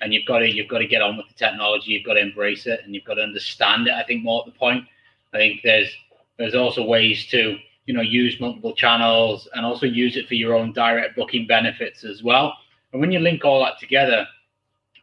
and 0.00 0.12
you've 0.12 0.26
got 0.26 0.38
to 0.40 0.48
you've 0.48 0.68
got 0.68 0.78
to 0.78 0.86
get 0.86 1.02
on 1.02 1.16
with 1.16 1.28
the 1.28 1.34
technology, 1.34 1.92
you've 1.92 2.06
got 2.06 2.14
to 2.14 2.20
embrace 2.20 2.66
it, 2.66 2.80
and 2.84 2.94
you've 2.94 3.04
got 3.04 3.14
to 3.14 3.22
understand 3.22 3.86
it. 3.86 3.94
I 3.94 4.02
think 4.04 4.22
more 4.22 4.42
at 4.46 4.52
the 4.52 4.58
point. 4.58 4.84
I 5.32 5.38
think 5.38 5.60
there's 5.62 5.90
there's 6.38 6.54
also 6.54 6.84
ways 6.84 7.26
to 7.28 7.56
you 7.86 7.94
know 7.94 8.00
use 8.00 8.40
multiple 8.40 8.74
channels 8.74 9.48
and 9.54 9.64
also 9.64 9.86
use 9.86 10.16
it 10.16 10.28
for 10.28 10.34
your 10.34 10.54
own 10.54 10.72
direct 10.72 11.16
booking 11.16 11.46
benefits 11.46 12.04
as 12.04 12.22
well. 12.22 12.54
And 12.92 13.00
when 13.00 13.12
you 13.12 13.20
link 13.20 13.44
all 13.44 13.64
that 13.64 13.78
together, 13.78 14.26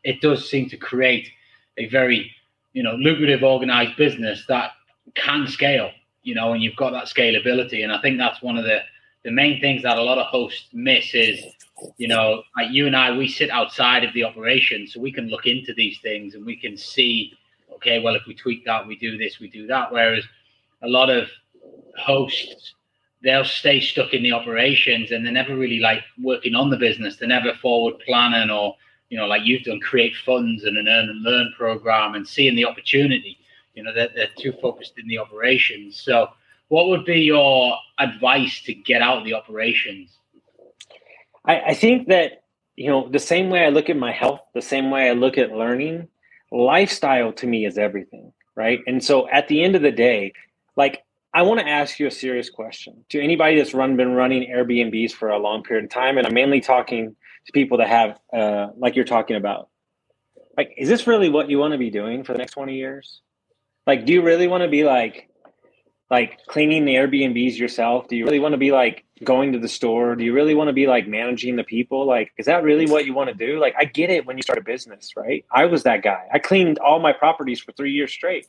it 0.03 0.21
does 0.21 0.49
seem 0.49 0.69
to 0.69 0.77
create 0.77 1.29
a 1.77 1.87
very 1.87 2.31
you 2.73 2.83
know 2.83 2.95
lucrative 2.95 3.43
organized 3.43 3.97
business 3.97 4.45
that 4.47 4.71
can 5.15 5.47
scale. 5.47 5.91
You 6.23 6.35
know, 6.35 6.51
and 6.51 6.61
you've 6.61 6.75
got 6.75 6.91
that 6.91 7.05
scalability, 7.05 7.83
and 7.83 7.91
I 7.91 8.01
think 8.01 8.17
that's 8.17 8.41
one 8.41 8.57
of 8.57 8.65
the 8.65 8.81
the 9.27 9.33
main 9.33 9.59
things 9.59 9.83
that 9.83 9.97
a 9.97 10.01
lot 10.01 10.17
of 10.17 10.25
hosts 10.27 10.69
miss 10.71 11.13
is, 11.13 11.43
you 11.97 12.07
know, 12.07 12.43
like 12.55 12.71
you 12.71 12.87
and 12.87 12.95
I, 12.95 13.11
we 13.11 13.27
sit 13.27 13.49
outside 13.49 14.05
of 14.05 14.13
the 14.13 14.23
operation, 14.23 14.87
so 14.87 15.01
we 15.01 15.11
can 15.11 15.27
look 15.27 15.45
into 15.45 15.73
these 15.73 15.99
things 15.99 16.33
and 16.33 16.45
we 16.45 16.55
can 16.55 16.77
see, 16.77 17.33
okay, 17.73 17.99
well, 17.99 18.15
if 18.15 18.25
we 18.25 18.33
tweak 18.33 18.63
that, 18.63 18.87
we 18.87 18.95
do 18.95 19.17
this, 19.17 19.41
we 19.41 19.49
do 19.49 19.67
that. 19.67 19.91
Whereas 19.91 20.23
a 20.81 20.87
lot 20.87 21.09
of 21.09 21.27
hosts, 21.99 22.73
they'll 23.21 23.43
stay 23.43 23.81
stuck 23.81 24.13
in 24.13 24.23
the 24.23 24.31
operations 24.31 25.11
and 25.11 25.25
they're 25.25 25.33
never 25.33 25.57
really 25.57 25.81
like 25.81 26.03
working 26.23 26.55
on 26.55 26.69
the 26.69 26.77
business. 26.77 27.17
They're 27.17 27.27
never 27.27 27.51
forward 27.61 27.95
planning 28.05 28.49
or, 28.49 28.77
you 29.09 29.17
know, 29.17 29.25
like 29.25 29.41
you've 29.43 29.63
done, 29.63 29.81
create 29.81 30.15
funds 30.25 30.63
and 30.63 30.77
an 30.77 30.87
earn 30.87 31.09
and 31.09 31.21
learn 31.21 31.51
program 31.57 32.15
and 32.15 32.25
seeing 32.25 32.55
the 32.55 32.63
opportunity. 32.63 33.37
You 33.75 33.83
know, 33.83 33.93
they're, 33.93 34.09
they're 34.15 34.29
too 34.37 34.53
focused 34.61 34.97
in 34.97 35.05
the 35.09 35.17
operations. 35.17 35.99
So, 35.99 36.29
what 36.69 36.87
would 36.89 37.05
be 37.05 37.21
your 37.21 37.77
advice 37.99 38.61
to 38.63 38.73
get 38.73 39.01
out 39.01 39.19
of 39.19 39.23
the 39.23 39.33
operations? 39.33 40.17
I, 41.45 41.61
I 41.67 41.73
think 41.73 42.07
that 42.09 42.43
you 42.75 42.87
know 42.87 43.07
the 43.09 43.19
same 43.19 43.49
way 43.49 43.65
I 43.65 43.69
look 43.69 43.89
at 43.89 43.97
my 43.97 44.11
health, 44.11 44.41
the 44.53 44.61
same 44.61 44.91
way 44.91 45.09
I 45.09 45.13
look 45.13 45.37
at 45.37 45.51
learning, 45.51 46.07
lifestyle 46.51 47.33
to 47.33 47.47
me 47.47 47.65
is 47.65 47.77
everything, 47.77 48.33
right? 48.55 48.81
And 48.87 49.03
so 49.03 49.29
at 49.29 49.47
the 49.47 49.63
end 49.63 49.75
of 49.75 49.81
the 49.81 49.91
day, 49.91 50.33
like 50.75 51.03
I 51.33 51.43
want 51.43 51.59
to 51.59 51.67
ask 51.67 51.99
you 51.99 52.07
a 52.07 52.11
serious 52.11 52.49
question 52.49 53.05
to 53.09 53.21
anybody 53.21 53.57
that's 53.57 53.73
run 53.73 53.95
been 53.95 54.13
running 54.13 54.49
Airbnbs 54.49 55.11
for 55.11 55.29
a 55.29 55.37
long 55.37 55.63
period 55.63 55.85
of 55.85 55.91
time, 55.91 56.17
and 56.17 56.25
I'm 56.25 56.33
mainly 56.33 56.61
talking 56.61 57.15
to 57.45 57.51
people 57.51 57.77
that 57.77 57.87
have, 57.87 58.19
uh, 58.33 58.67
like 58.77 58.95
you're 58.95 59.05
talking 59.05 59.35
about. 59.35 59.69
Like, 60.57 60.73
is 60.77 60.89
this 60.89 61.05
really 61.05 61.29
what 61.29 61.49
you 61.49 61.59
want 61.59 61.73
to 61.73 61.77
be 61.77 61.91
doing 61.91 62.23
for 62.23 62.33
the 62.33 62.39
next 62.39 62.53
20 62.53 62.75
years? 62.75 63.21
Like, 63.85 64.05
do 64.05 64.13
you 64.13 64.23
really 64.23 64.47
want 64.47 64.63
to 64.63 64.67
be 64.67 64.83
like 64.83 65.29
like 66.09 66.39
cleaning 66.47 66.85
the 66.85 66.95
Airbnbs 66.95 67.57
yourself? 67.57 68.07
Do 68.07 68.15
you 68.15 68.25
really 68.25 68.39
want 68.39 68.53
to 68.53 68.57
be 68.57 68.71
like 68.71 69.03
going 69.23 69.51
to 69.53 69.59
the 69.59 69.67
store? 69.67 70.15
Do 70.15 70.23
you 70.23 70.33
really 70.33 70.55
want 70.55 70.69
to 70.69 70.73
be 70.73 70.87
like 70.87 71.07
managing 71.07 71.55
the 71.55 71.63
people? 71.63 72.05
Like, 72.05 72.31
is 72.37 72.45
that 72.45 72.63
really 72.63 72.85
what 72.85 73.05
you 73.05 73.13
want 73.13 73.29
to 73.29 73.35
do? 73.35 73.59
Like, 73.59 73.75
I 73.77 73.85
get 73.85 74.09
it 74.09 74.25
when 74.25 74.37
you 74.37 74.43
start 74.43 74.57
a 74.57 74.63
business, 74.63 75.11
right? 75.17 75.45
I 75.51 75.65
was 75.65 75.83
that 75.83 76.03
guy. 76.03 76.25
I 76.33 76.39
cleaned 76.39 76.79
all 76.79 76.99
my 76.99 77.13
properties 77.13 77.59
for 77.59 77.71
three 77.73 77.91
years 77.91 78.11
straight. 78.11 78.47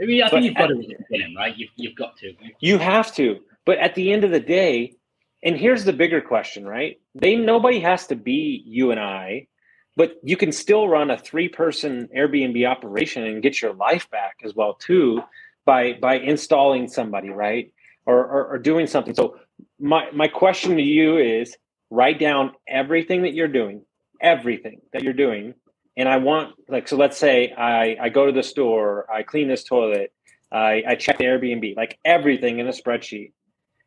I 0.00 0.06
mean, 0.06 0.22
I 0.22 0.30
think 0.30 0.44
you've 0.44 0.54
got 0.54 0.68
to 0.68 0.96
right? 1.36 1.56
You've, 1.56 1.70
you've 1.76 1.96
got 1.96 2.16
to. 2.18 2.32
You 2.60 2.78
have 2.78 3.14
to. 3.16 3.40
But 3.66 3.78
at 3.78 3.94
the 3.94 4.12
end 4.12 4.24
of 4.24 4.30
the 4.30 4.40
day, 4.40 4.94
and 5.42 5.56
here's 5.56 5.84
the 5.84 5.92
bigger 5.92 6.22
question, 6.22 6.66
right? 6.66 6.98
They 7.14 7.36
nobody 7.36 7.80
has 7.80 8.06
to 8.06 8.16
be 8.16 8.62
you 8.64 8.90
and 8.90 9.00
I, 9.00 9.48
but 9.96 10.14
you 10.22 10.38
can 10.38 10.52
still 10.52 10.88
run 10.88 11.10
a 11.10 11.18
three-person 11.18 12.08
Airbnb 12.16 12.66
operation 12.66 13.24
and 13.24 13.42
get 13.42 13.60
your 13.60 13.74
life 13.74 14.08
back 14.10 14.36
as 14.42 14.54
well 14.54 14.74
too 14.74 15.22
by 15.64 15.94
by 15.94 16.18
installing 16.18 16.88
somebody 16.88 17.30
right? 17.30 17.72
Or, 18.06 18.18
or, 18.18 18.46
or 18.52 18.58
doing 18.58 18.86
something. 18.86 19.14
So 19.14 19.36
my 19.78 20.10
my 20.12 20.26
question 20.28 20.76
to 20.76 20.82
you 20.82 21.18
is 21.18 21.56
write 21.90 22.18
down 22.18 22.52
everything 22.66 23.22
that 23.22 23.34
you're 23.34 23.48
doing 23.48 23.82
everything 24.20 24.80
that 24.92 25.02
you're 25.02 25.12
doing. 25.12 25.54
And 25.96 26.08
i 26.08 26.16
want 26.16 26.54
like 26.68 26.88
so 26.88 26.96
let's 26.96 27.18
say 27.18 27.52
i 27.52 27.96
i 28.00 28.08
go 28.08 28.26
to 28.26 28.32
the 28.32 28.42
store 28.42 29.06
i 29.12 29.22
clean 29.22 29.48
this 29.48 29.64
toilet 29.64 30.12
i 30.50 30.82
i 30.86 30.94
check 30.94 31.18
the 31.18 31.24
airbnb 31.24 31.76
like 31.76 31.98
everything 32.04 32.58
in 32.58 32.68
a 32.68 32.72
spreadsheet. 32.72 33.32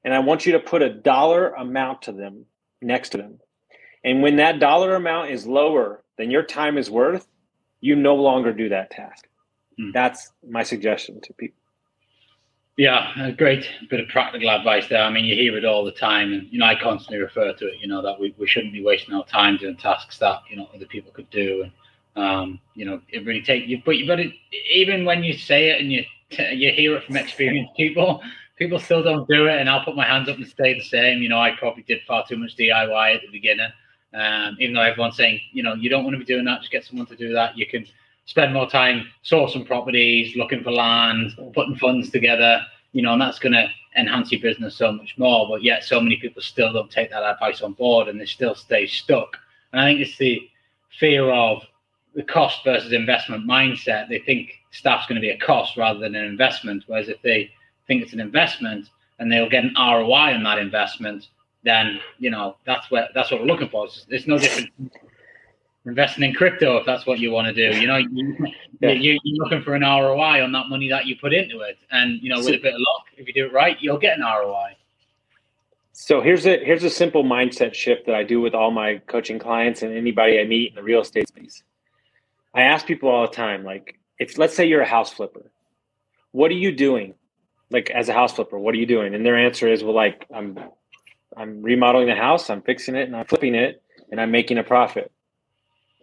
And 0.04 0.14
i 0.14 0.20
want 0.20 0.46
you 0.46 0.52
to 0.54 0.60
put 0.60 0.82
a 0.82 0.94
dollar 0.94 1.54
amount 1.54 2.04
to 2.04 2.12
them 2.12 2.46
next 2.82 3.10
to 3.10 3.18
them. 3.18 3.40
And 4.04 4.22
when 4.22 4.36
that 4.36 4.60
dollar 4.60 4.96
amount 4.96 5.32
is 5.32 5.48
lower 5.48 6.04
than 6.18 6.30
your 6.30 6.44
time 6.44 6.78
is 6.78 6.90
worth 6.92 7.26
you 7.80 7.96
no 7.96 8.16
longer 8.16 8.54
do 8.54 8.70
that 8.70 8.92
task. 8.92 9.28
Mm. 9.80 9.92
that's 9.92 10.32
my 10.48 10.62
suggestion 10.62 11.20
to 11.22 11.34
people 11.34 11.63
yeah, 12.78 13.32
great 13.32 13.66
bit 13.90 14.00
of 14.00 14.08
practical 14.08 14.50
advice 14.50 14.88
there. 14.88 15.04
I 15.04 15.10
mean, 15.10 15.26
you 15.26 15.36
hear 15.36 15.58
it 15.58 15.66
all 15.66 15.86
the 15.86 15.92
time, 15.92 16.34
and 16.34 16.48
you 16.52 16.60
know, 16.60 16.66
I 16.66 16.80
constantly 16.80 17.20
refer 17.20 17.54
to 17.54 17.68
it. 17.68 17.80
You 17.80 17.88
know 17.88 18.02
that 18.02 18.20
we, 18.20 18.34
we 18.38 18.48
shouldn't 18.48 18.74
be 18.74 18.84
wasting 18.84 19.14
our 19.14 19.26
time 19.26 19.58
doing 19.58 19.78
tasks 19.78 20.18
that 20.20 20.42
you 20.50 20.58
know 20.58 20.68
other 20.74 20.86
people 20.86 21.12
could 21.12 21.30
do, 21.30 21.64
and 21.64 21.72
um, 22.16 22.60
you 22.76 22.86
know, 22.86 23.02
it 23.10 23.26
really 23.26 23.42
take 23.42 23.68
you. 23.68 23.82
But 23.86 23.98
you 23.98 24.08
but 24.08 24.20
it, 24.20 24.34
even 24.74 25.06
when 25.06 25.24
you 25.24 25.38
say 25.38 25.70
it 25.70 25.82
and 25.82 25.92
you 25.92 26.04
you 26.52 26.72
hear 26.72 26.96
it 26.96 27.04
from 27.04 27.18
experienced 27.18 27.76
people, 27.76 28.22
people 28.58 28.80
still 28.80 29.04
don't 29.04 29.28
do 29.28 29.48
it. 29.48 29.60
And 29.60 29.70
I'll 29.70 29.86
put 29.86 29.96
my 29.96 30.06
hands 30.06 30.30
up 30.30 30.38
and 30.38 30.48
stay 30.48 30.74
the 30.74 30.84
same. 30.84 31.22
You 31.22 31.30
know, 31.30 31.40
I 31.40 31.52
probably 31.52 31.84
did 31.84 32.02
far 32.08 32.26
too 32.28 32.38
much 32.38 32.56
DIY 32.58 33.16
at 33.16 33.22
the 33.22 33.32
beginning. 33.32 33.72
Um, 34.14 34.58
even 34.60 34.76
though 34.76 34.82
everyone's 34.82 35.18
saying, 35.18 35.42
you 35.52 35.64
know, 35.64 35.74
you 35.74 35.90
don't 35.90 36.04
want 36.04 36.14
to 36.14 36.20
be 36.20 36.26
doing 36.26 36.46
that, 36.46 36.60
just 36.60 36.72
get 36.72 36.86
someone 36.86 37.08
to 37.08 37.16
do 37.16 37.34
that. 37.34 37.58
You 37.58 37.66
can 37.66 37.86
spend 38.26 38.54
more 38.54 38.70
time 38.70 39.08
sourcing 39.24 39.66
properties, 39.66 40.36
looking 40.36 40.64
for 40.64 40.72
land, 40.72 41.32
putting 41.54 41.76
funds 41.76 42.10
together, 42.10 42.62
you 42.92 43.02
know, 43.02 43.14
and 43.14 43.22
that's 43.22 43.40
going 43.40 43.54
to 43.54 43.68
enhance 43.98 44.32
your 44.32 44.42
business 44.42 44.76
so 44.76 44.92
much 44.92 45.16
more. 45.18 45.48
But 45.48 45.64
yet, 45.64 45.84
so 45.84 46.00
many 46.00 46.18
people 46.18 46.42
still 46.42 46.72
don't 46.74 46.90
take 46.90 47.12
that 47.12 47.24
advice 47.24 47.62
on 47.62 47.74
board 47.74 48.08
and 48.08 48.20
they 48.20 48.26
still 48.26 48.56
stay 48.56 48.88
stuck. 48.88 49.38
And 49.72 49.82
I 49.82 49.86
think 49.86 50.00
it's 50.00 50.18
the 50.18 50.50
fear 51.00 51.30
of 51.30 51.64
the 52.16 52.24
cost 52.24 52.64
versus 52.64 52.94
investment 52.94 53.48
mindset. 53.48 54.08
They 54.08 54.20
think 54.20 54.52
staff's 54.72 55.08
going 55.08 55.16
to 55.16 55.22
be 55.22 55.32
a 55.32 55.38
cost 55.38 55.78
rather 55.78 56.00
than 56.00 56.16
an 56.16 56.26
investment. 56.26 56.84
Whereas 56.88 57.10
if 57.10 57.22
they 57.22 57.52
think 57.88 58.02
it's 58.02 58.14
an 58.14 58.20
investment 58.20 58.90
and 59.20 59.32
they'll 59.32 59.50
get 59.50 59.64
an 59.64 59.74
ROI 59.78 60.34
on 60.34 60.44
that 60.44 60.60
investment, 60.60 61.28
then 61.64 62.00
you 62.20 62.30
know 62.30 62.58
that's 62.66 62.92
what 62.92 63.10
that's 63.16 63.32
what 63.32 63.40
we're 63.40 63.48
looking 63.48 63.70
for. 63.70 63.86
It's, 63.86 64.06
it's 64.10 64.28
no 64.28 64.38
different 64.40 64.70
investing 65.86 66.24
in 66.24 66.34
crypto 66.34 66.78
if 66.78 66.86
that's 66.86 67.06
what 67.06 67.20
you 67.20 67.32
want 67.32 67.48
to 67.48 67.54
do. 67.54 67.78
You 67.78 67.88
know, 67.88 67.98
you, 67.98 68.38
yeah. 68.80 68.92
you, 68.92 69.16
are 69.16 69.44
looking 69.44 69.62
for 69.62 69.76
an 69.76 69.82
ROI 69.82 70.44
on 70.44 70.52
that 70.54 70.70
money 70.70 70.90
that 70.90 71.06
you 71.06 71.16
put 71.20 71.34
into 71.34 71.60
it, 71.62 71.78
and 71.92 72.22
you 72.22 72.30
know, 72.30 72.40
with 72.40 72.48
a 72.48 72.58
bit 72.58 72.74
of 72.74 72.80
luck, 72.80 73.06
if 73.18 73.28
you 73.28 73.34
do 73.34 73.46
it 73.46 73.54
right, 73.54 73.78
you'll 73.80 73.98
get 73.98 74.18
an 74.18 74.24
ROI. 74.24 74.76
So 75.94 76.22
here's 76.22 76.46
a 76.48 76.64
here's 76.64 76.84
a 76.84 76.90
simple 76.90 77.24
mindset 77.24 77.74
shift 77.74 78.08
that 78.08 78.16
I 78.16 78.24
do 78.24 78.42
with 78.42 78.56
all 78.56 78.72
my 78.72 78.98
coaching 79.08 79.40
clients 79.40 79.84
and 79.84 79.96
anybody 79.96 80.40
I 80.40 80.44
meet 80.44 80.70
in 80.70 80.76
the 80.76 80.84
real 80.84 81.02
estate 81.02 81.28
space. 81.28 81.64
I 82.54 82.64
ask 82.64 82.86
people 82.86 83.10
all 83.10 83.28
the 83.28 83.34
time, 83.34 83.64
like, 83.64 84.00
if 84.20 84.38
let's 84.38 84.56
say 84.56 84.66
you're 84.66 84.82
a 84.82 84.88
house 84.88 85.12
flipper, 85.12 85.52
what 86.32 86.52
are 86.52 86.56
you 86.56 86.72
doing? 86.72 87.14
Like 87.70 87.90
as 87.92 88.10
a 88.10 88.14
house 88.14 88.34
flipper, 88.34 88.58
what 88.58 88.76
are 88.76 88.78
you 88.78 88.86
doing? 88.86 89.16
And 89.16 89.26
their 89.26 89.38
answer 89.38 89.72
is, 89.72 89.84
well, 89.84 89.96
like 89.96 90.26
I'm 90.34 90.60
I'm 91.38 91.62
remodeling 91.62 92.08
the 92.08 92.16
house, 92.16 92.50
I'm 92.50 92.62
fixing 92.62 92.96
it, 92.96 93.08
and 93.08 93.16
I'm 93.16 93.26
flipping 93.26 93.56
it, 93.56 93.82
and 94.12 94.20
I'm 94.20 94.32
making 94.32 94.58
a 94.58 94.64
profit. 94.64 95.12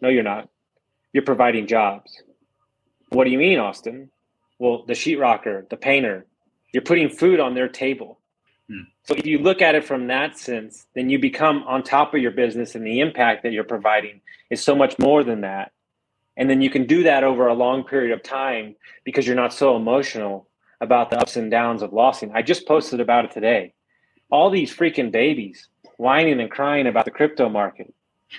No, 0.00 0.08
you're 0.08 0.22
not. 0.22 0.48
You're 1.12 1.24
providing 1.24 1.66
jobs. 1.66 2.22
What 3.10 3.24
do 3.24 3.30
you 3.30 3.38
mean, 3.38 3.58
Austin? 3.58 4.10
Well, 4.58 4.84
the 4.86 4.92
sheetrocker, 4.94 5.68
the 5.68 5.76
painter, 5.76 6.26
you're 6.72 6.82
putting 6.82 7.08
food 7.08 7.40
on 7.40 7.54
their 7.54 7.68
table. 7.68 8.20
Hmm. 8.68 8.82
So 9.04 9.14
if 9.14 9.26
you 9.26 9.38
look 9.38 9.62
at 9.62 9.74
it 9.74 9.84
from 9.84 10.06
that 10.08 10.38
sense, 10.38 10.86
then 10.94 11.10
you 11.10 11.18
become 11.18 11.64
on 11.64 11.82
top 11.82 12.14
of 12.14 12.20
your 12.20 12.30
business 12.30 12.74
and 12.74 12.86
the 12.86 13.00
impact 13.00 13.42
that 13.42 13.52
you're 13.52 13.64
providing 13.64 14.20
is 14.50 14.62
so 14.62 14.74
much 14.74 14.98
more 14.98 15.24
than 15.24 15.40
that. 15.40 15.72
And 16.36 16.48
then 16.48 16.60
you 16.60 16.70
can 16.70 16.86
do 16.86 17.02
that 17.02 17.24
over 17.24 17.48
a 17.48 17.54
long 17.54 17.84
period 17.84 18.12
of 18.12 18.22
time 18.22 18.76
because 19.04 19.26
you're 19.26 19.36
not 19.36 19.52
so 19.52 19.76
emotional 19.76 20.48
about 20.80 21.10
the 21.10 21.18
ups 21.18 21.36
and 21.36 21.50
downs 21.50 21.82
of 21.82 21.92
losing. 21.92 22.32
I 22.32 22.42
just 22.42 22.66
posted 22.66 23.00
about 23.00 23.24
it 23.26 23.32
today. 23.32 23.74
All 24.30 24.50
these 24.50 24.74
freaking 24.74 25.10
babies 25.10 25.68
whining 25.98 26.40
and 26.40 26.50
crying 26.50 26.86
about 26.86 27.04
the 27.04 27.10
crypto 27.10 27.48
market. 27.48 27.92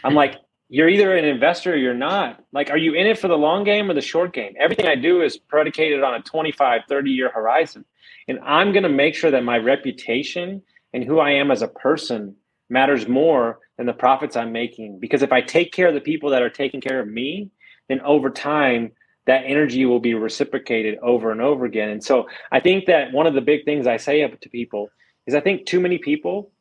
I'm 0.04 0.16
like, 0.16 0.36
you're 0.74 0.88
either 0.88 1.14
an 1.18 1.26
investor 1.26 1.74
or 1.74 1.76
you're 1.76 1.94
not. 1.94 2.42
Like, 2.54 2.70
are 2.70 2.78
you 2.78 2.94
in 2.94 3.06
it 3.06 3.20
for 3.20 3.28
the 3.28 3.38
long 3.38 3.66
game 3.66 3.92
or 3.92 3.94
the 3.94 4.00
short 4.00 4.32
game? 4.32 4.54
Everything 4.58 4.88
I 4.88 4.96
do 4.96 5.22
is 5.22 5.36
predicated 5.36 6.02
on 6.02 6.14
a 6.14 6.22
25, 6.22 6.84
30 6.88 7.12
year 7.12 7.30
horizon. 7.30 7.84
And 8.30 8.40
I'm 8.40 8.72
going 8.72 8.84
to 8.84 8.90
make 8.90 9.14
sure 9.14 9.32
that 9.32 9.44
my 9.44 9.58
reputation 9.58 10.62
and 10.94 11.04
who 11.04 11.20
I 11.20 11.32
am 11.32 11.52
as 11.52 11.62
a 11.62 11.68
person 11.68 12.38
matters 12.70 13.06
more 13.06 13.60
than 13.76 13.86
the 13.86 13.92
profits 13.92 14.38
I'm 14.38 14.54
making. 14.54 15.00
Because 15.02 15.22
if 15.22 15.34
I 15.34 15.42
take 15.42 15.74
care 15.74 15.90
of 15.90 15.94
the 15.94 16.00
people 16.00 16.30
that 16.30 16.42
are 16.42 16.50
taking 16.50 16.80
care 16.80 17.02
of 17.02 17.08
me, 17.10 17.52
then 17.90 18.00
over 18.02 18.30
time, 18.30 18.94
that 19.26 19.44
energy 19.46 19.86
will 19.86 20.00
be 20.00 20.14
reciprocated 20.14 20.98
over 21.00 21.34
and 21.34 21.42
over 21.42 21.66
again. 21.66 21.90
And 21.90 22.02
so 22.02 22.30
I 22.50 22.62
think 22.62 22.86
that 22.86 23.12
one 23.12 23.28
of 23.28 23.34
the 23.34 23.42
big 23.42 23.66
things 23.66 23.88
I 23.88 23.98
say 23.98 24.26
to 24.26 24.50
people 24.50 24.90
is 25.28 25.36
I 25.36 25.42
think 25.42 25.66
too 25.66 25.82
many 25.82 25.98
people 25.98 26.54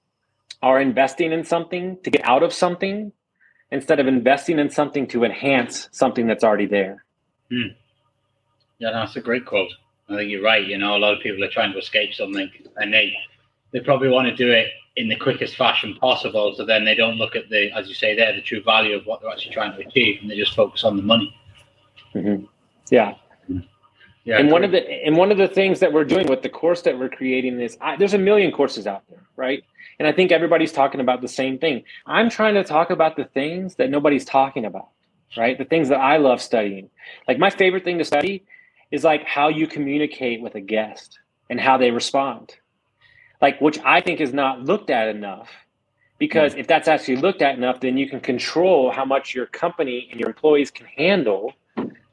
are 0.63 0.81
investing 0.81 1.31
in 1.31 1.45
something 1.45 1.97
to 2.03 2.11
get 2.11 2.25
out 2.25 2.43
of 2.43 2.53
something 2.53 3.13
instead 3.73 4.01
of 4.01 4.07
investing 4.07 4.59
in 4.59 4.71
something 4.71 5.07
to 5.09 5.25
enhance 5.25 5.89
something 5.93 6.27
that's 6.27 6.45
already 6.45 6.67
there. 6.67 7.05
Hmm. 7.51 7.69
Yeah, 8.79 8.93
that's 8.93 9.17
a 9.17 9.21
great 9.21 9.47
quote. 9.47 9.71
I 10.09 10.17
think 10.17 10.31
you're 10.31 10.43
right. 10.43 10.67
You 10.67 10.79
know, 10.79 10.97
a 10.97 10.99
lot 10.99 11.15
of 11.15 11.21
people 11.21 11.45
are 11.45 11.51
trying 11.51 11.73
to 11.73 11.79
escape 11.79 12.15
something, 12.15 12.51
and 12.77 12.93
they 12.93 13.15
they 13.73 13.81
probably 13.81 14.09
want 14.09 14.27
to 14.29 14.35
do 14.35 14.51
it 14.51 14.69
in 14.97 15.09
the 15.09 15.17
quickest 15.17 15.57
fashion 15.57 15.95
possible. 16.01 16.55
So 16.57 16.65
then 16.65 16.85
they 16.85 16.95
don't 16.95 17.17
look 17.17 17.37
at 17.37 17.49
the, 17.49 17.71
as 17.73 17.89
you 17.89 17.95
say, 17.95 18.17
there 18.17 18.35
the 18.35 18.41
true 18.41 18.63
value 18.63 18.97
of 18.97 19.07
what 19.07 19.21
they're 19.21 19.31
actually 19.31 19.55
trying 19.55 19.73
to 19.77 19.87
achieve, 19.87 20.21
and 20.21 20.31
they 20.31 20.37
just 20.37 20.55
focus 20.55 20.83
on 20.85 20.97
the 20.97 21.03
money. 21.03 21.35
Mm-hmm. 22.15 22.45
Yeah. 22.91 23.15
Yeah, 24.25 24.39
and 24.39 24.51
one 24.51 24.65
of 24.65 24.71
the 24.71 24.83
and 24.91 25.17
one 25.17 25.33
of 25.33 25.39
the 25.39 25.49
things 25.49 25.81
that 25.81 25.93
we're 25.93 26.05
doing 26.05 26.27
with 26.27 26.43
the 26.43 26.49
course 26.49 26.83
that 26.83 26.99
we're 26.99 27.09
creating 27.09 27.59
is 27.61 27.79
I, 27.81 27.97
there's 27.97 28.15
a 28.15 28.19
million 28.19 28.53
courses 28.53 28.87
out 28.87 29.03
there, 29.09 29.23
right? 29.37 29.65
And 29.99 30.07
I 30.07 30.13
think 30.13 30.31
everybody's 30.31 30.73
talking 30.73 31.01
about 31.01 31.21
the 31.23 31.29
same 31.29 31.59
thing. 31.59 31.85
I'm 32.07 32.29
trying 32.29 32.55
to 32.55 32.65
talk 32.65 32.91
about 32.91 33.17
the 33.17 33.25
things 33.25 33.77
that 33.77 33.91
nobody's 33.91 34.25
talking 34.25 34.65
about, 34.65 34.89
right? 35.37 35.57
The 35.57 35.65
things 35.65 35.89
that 35.89 36.01
I 36.01 36.19
love 36.19 36.41
studying. 36.43 36.91
Like 37.29 37.39
my 37.39 37.51
favorite 37.51 37.85
thing 37.85 37.99
to 37.99 38.05
study 38.05 38.45
is 38.91 39.05
like 39.05 39.25
how 39.25 39.49
you 39.49 39.67
communicate 39.67 40.43
with 40.43 40.55
a 40.55 40.61
guest 40.61 41.19
and 41.49 41.61
how 41.61 41.79
they 41.79 41.91
respond. 41.91 42.57
Like 43.41 43.61
which 43.61 43.79
I 43.85 44.01
think 44.03 44.21
is 44.21 44.35
not 44.35 44.61
looked 44.63 44.91
at 44.91 45.09
enough. 45.09 45.51
Because 46.19 46.55
if 46.55 46.67
that's 46.67 46.89
actually 46.89 47.17
looked 47.17 47.41
at 47.41 47.57
enough, 47.57 47.81
then 47.81 47.97
you 47.97 48.07
can 48.07 48.21
control 48.21 48.91
how 48.91 49.07
much 49.07 49.35
your 49.35 49.47
company 49.47 50.09
and 50.11 50.21
your 50.21 50.29
employees 50.29 50.71
can 50.71 50.85
handle 50.85 51.55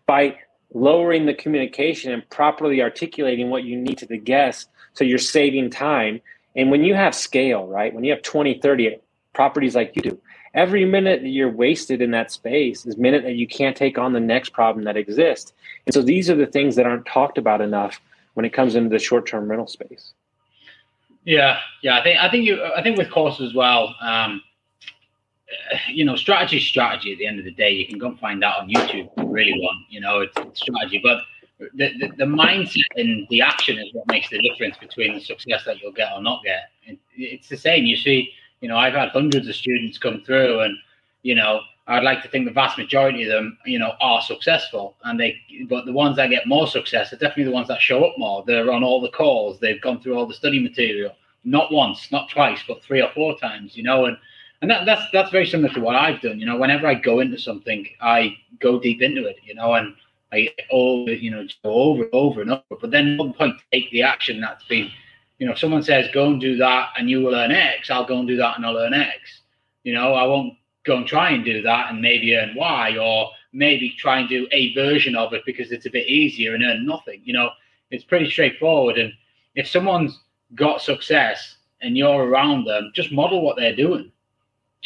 by 0.05 0.37
lowering 0.73 1.25
the 1.25 1.33
communication 1.33 2.11
and 2.11 2.29
properly 2.29 2.81
articulating 2.81 3.49
what 3.49 3.63
you 3.63 3.77
need 3.77 3.97
to 3.97 4.05
the 4.05 4.17
guest 4.17 4.69
so 4.93 5.03
you're 5.03 5.17
saving 5.17 5.69
time. 5.69 6.19
And 6.55 6.71
when 6.71 6.83
you 6.83 6.95
have 6.95 7.13
scale 7.15 7.67
right 7.67 7.93
when 7.93 8.03
you 8.03 8.11
have 8.11 8.21
20 8.21 8.59
30 8.59 8.97
properties 9.33 9.75
like 9.75 9.95
you 9.95 10.01
do 10.01 10.19
every 10.53 10.85
minute 10.85 11.21
that 11.21 11.29
you're 11.29 11.51
wasted 11.51 12.01
in 12.01 12.11
that 12.11 12.31
space 12.31 12.85
is 12.85 12.97
minute 12.97 13.23
that 13.23 13.35
you 13.35 13.47
can't 13.47 13.77
take 13.77 13.97
on 13.97 14.13
the 14.13 14.19
next 14.19 14.49
problem 14.49 14.85
that 14.85 14.97
exists. 14.97 15.53
And 15.85 15.93
so 15.93 16.01
these 16.01 16.29
are 16.29 16.35
the 16.35 16.47
things 16.47 16.75
that 16.75 16.87
aren't 16.87 17.05
talked 17.05 17.37
about 17.37 17.61
enough 17.61 18.01
when 18.33 18.45
it 18.45 18.53
comes 18.53 18.75
into 18.75 18.89
the 18.89 18.99
short-term 18.99 19.49
rental 19.49 19.67
space. 19.67 20.13
Yeah 21.23 21.59
yeah 21.81 21.99
i 21.99 22.03
think 22.03 22.19
i 22.19 22.31
think 22.31 22.45
you 22.45 22.63
i 22.63 22.81
think 22.81 22.97
with 22.97 23.11
courses 23.11 23.49
as 23.49 23.53
well 23.53 23.93
um, 24.01 24.41
you 25.89 26.05
know, 26.05 26.15
strategy 26.15 26.59
strategy 26.59 27.11
at 27.11 27.17
the 27.17 27.25
end 27.27 27.39
of 27.39 27.45
the 27.45 27.51
day. 27.51 27.71
You 27.71 27.87
can 27.87 27.97
go 27.97 28.07
and 28.07 28.19
find 28.19 28.43
out 28.43 28.59
on 28.59 28.69
YouTube 28.69 29.09
really 29.37 29.59
want, 29.59 29.85
you 29.89 30.01
know, 30.01 30.21
it's, 30.21 30.37
it's 30.37 30.59
strategy. 30.59 30.99
But 31.01 31.19
the, 31.59 31.89
the, 31.99 32.07
the, 32.17 32.25
mindset 32.25 32.83
and 32.95 33.27
the 33.29 33.41
action 33.41 33.77
is 33.77 33.93
what 33.93 34.07
makes 34.07 34.29
the 34.29 34.41
difference 34.41 34.77
between 34.77 35.13
the 35.13 35.21
success 35.21 35.63
that 35.65 35.79
you'll 35.81 35.91
get 35.91 36.11
or 36.13 36.21
not 36.21 36.43
get. 36.43 36.71
It, 36.83 36.99
it's 37.15 37.47
the 37.47 37.57
same. 37.57 37.85
You 37.85 37.97
see, 37.97 38.31
you 38.61 38.67
know, 38.69 38.77
I've 38.77 38.93
had 38.93 39.09
hundreds 39.09 39.47
of 39.47 39.55
students 39.55 39.97
come 39.97 40.23
through 40.25 40.61
and, 40.61 40.75
you 41.23 41.35
know, 41.35 41.61
I'd 41.89 42.03
like 42.03 42.21
to 42.23 42.29
think 42.29 42.45
the 42.45 42.51
vast 42.51 42.77
majority 42.77 43.23
of 43.23 43.29
them, 43.29 43.57
you 43.65 43.79
know, 43.79 43.93
are 44.01 44.21
successful. 44.21 44.97
And 45.03 45.19
they, 45.19 45.39
but 45.69 45.85
the 45.85 45.93
ones 45.93 46.17
that 46.17 46.29
get 46.29 46.47
more 46.47 46.67
success 46.67 47.13
are 47.13 47.17
definitely 47.17 47.45
the 47.45 47.51
ones 47.51 47.69
that 47.69 47.81
show 47.81 48.03
up 48.03 48.15
more. 48.17 48.43
They're 48.45 48.71
on 48.71 48.83
all 48.83 48.99
the 49.01 49.09
calls. 49.09 49.59
They've 49.59 49.81
gone 49.81 50.01
through 50.01 50.17
all 50.17 50.25
the 50.25 50.33
study 50.33 50.61
material, 50.61 51.13
not 51.45 51.71
once, 51.71 52.11
not 52.11 52.29
twice, 52.29 52.59
but 52.67 52.83
three 52.83 53.01
or 53.01 53.09
four 53.13 53.37
times, 53.39 53.77
you 53.77 53.83
know, 53.83 54.05
and, 54.05 54.17
and 54.61 54.71
that, 54.71 54.85
that's 54.85 55.03
that's 55.13 55.31
very 55.31 55.45
similar 55.45 55.73
to 55.73 55.79
what 55.79 55.95
I've 55.95 56.21
done. 56.21 56.39
You 56.39 56.45
know, 56.45 56.57
whenever 56.57 56.87
I 56.87 56.95
go 56.95 57.19
into 57.19 57.37
something, 57.37 57.87
I 58.01 58.37
go 58.59 58.79
deep 58.79 59.01
into 59.01 59.25
it. 59.25 59.37
You 59.43 59.55
know, 59.55 59.73
and 59.73 59.93
I 60.31 60.49
over 60.71 61.13
you 61.13 61.31
know 61.31 61.47
go 61.63 61.71
over 61.71 62.09
over 62.11 62.41
and 62.41 62.51
over. 62.51 62.81
But 62.81 62.91
then 62.91 63.13
at 63.13 63.19
one 63.19 63.33
point, 63.33 63.55
take 63.71 63.91
the 63.91 64.03
action 64.03 64.41
that's 64.41 64.65
been. 64.65 64.89
You 65.37 65.45
know, 65.45 65.53
if 65.53 65.59
someone 65.59 65.83
says 65.83 66.09
go 66.11 66.31
and 66.31 66.41
do 66.41 66.57
that 66.57 66.89
and 66.97 67.09
you 67.09 67.21
will 67.21 67.35
earn 67.35 67.51
X, 67.51 67.91
I'll 67.91 68.05
go 68.07 68.17
and 68.17 68.27
do 68.27 68.37
that 68.37 68.57
and 68.57 68.65
I'll 68.65 68.77
earn 68.77 68.93
X. 68.95 69.41
You 69.83 69.93
know, 69.93 70.15
I 70.15 70.25
won't 70.25 70.55
go 70.83 70.97
and 70.97 71.05
try 71.05 71.29
and 71.29 71.45
do 71.45 71.61
that 71.61 71.91
and 71.91 72.01
maybe 72.01 72.35
earn 72.35 72.55
Y 72.55 72.97
or 72.97 73.29
maybe 73.53 73.93
try 73.97 74.19
and 74.19 74.27
do 74.27 74.47
a 74.51 74.73
version 74.73 75.15
of 75.15 75.33
it 75.33 75.43
because 75.45 75.71
it's 75.71 75.85
a 75.85 75.91
bit 75.91 76.07
easier 76.07 76.55
and 76.55 76.63
earn 76.63 76.87
nothing. 76.87 77.21
You 77.23 77.33
know, 77.33 77.51
it's 77.91 78.03
pretty 78.03 78.31
straightforward. 78.31 78.97
And 78.97 79.13
if 79.53 79.67
someone's 79.67 80.19
got 80.55 80.81
success 80.81 81.57
and 81.81 81.95
you're 81.95 82.23
around 82.23 82.65
them, 82.65 82.91
just 82.95 83.11
model 83.11 83.43
what 83.43 83.57
they're 83.57 83.75
doing 83.75 84.11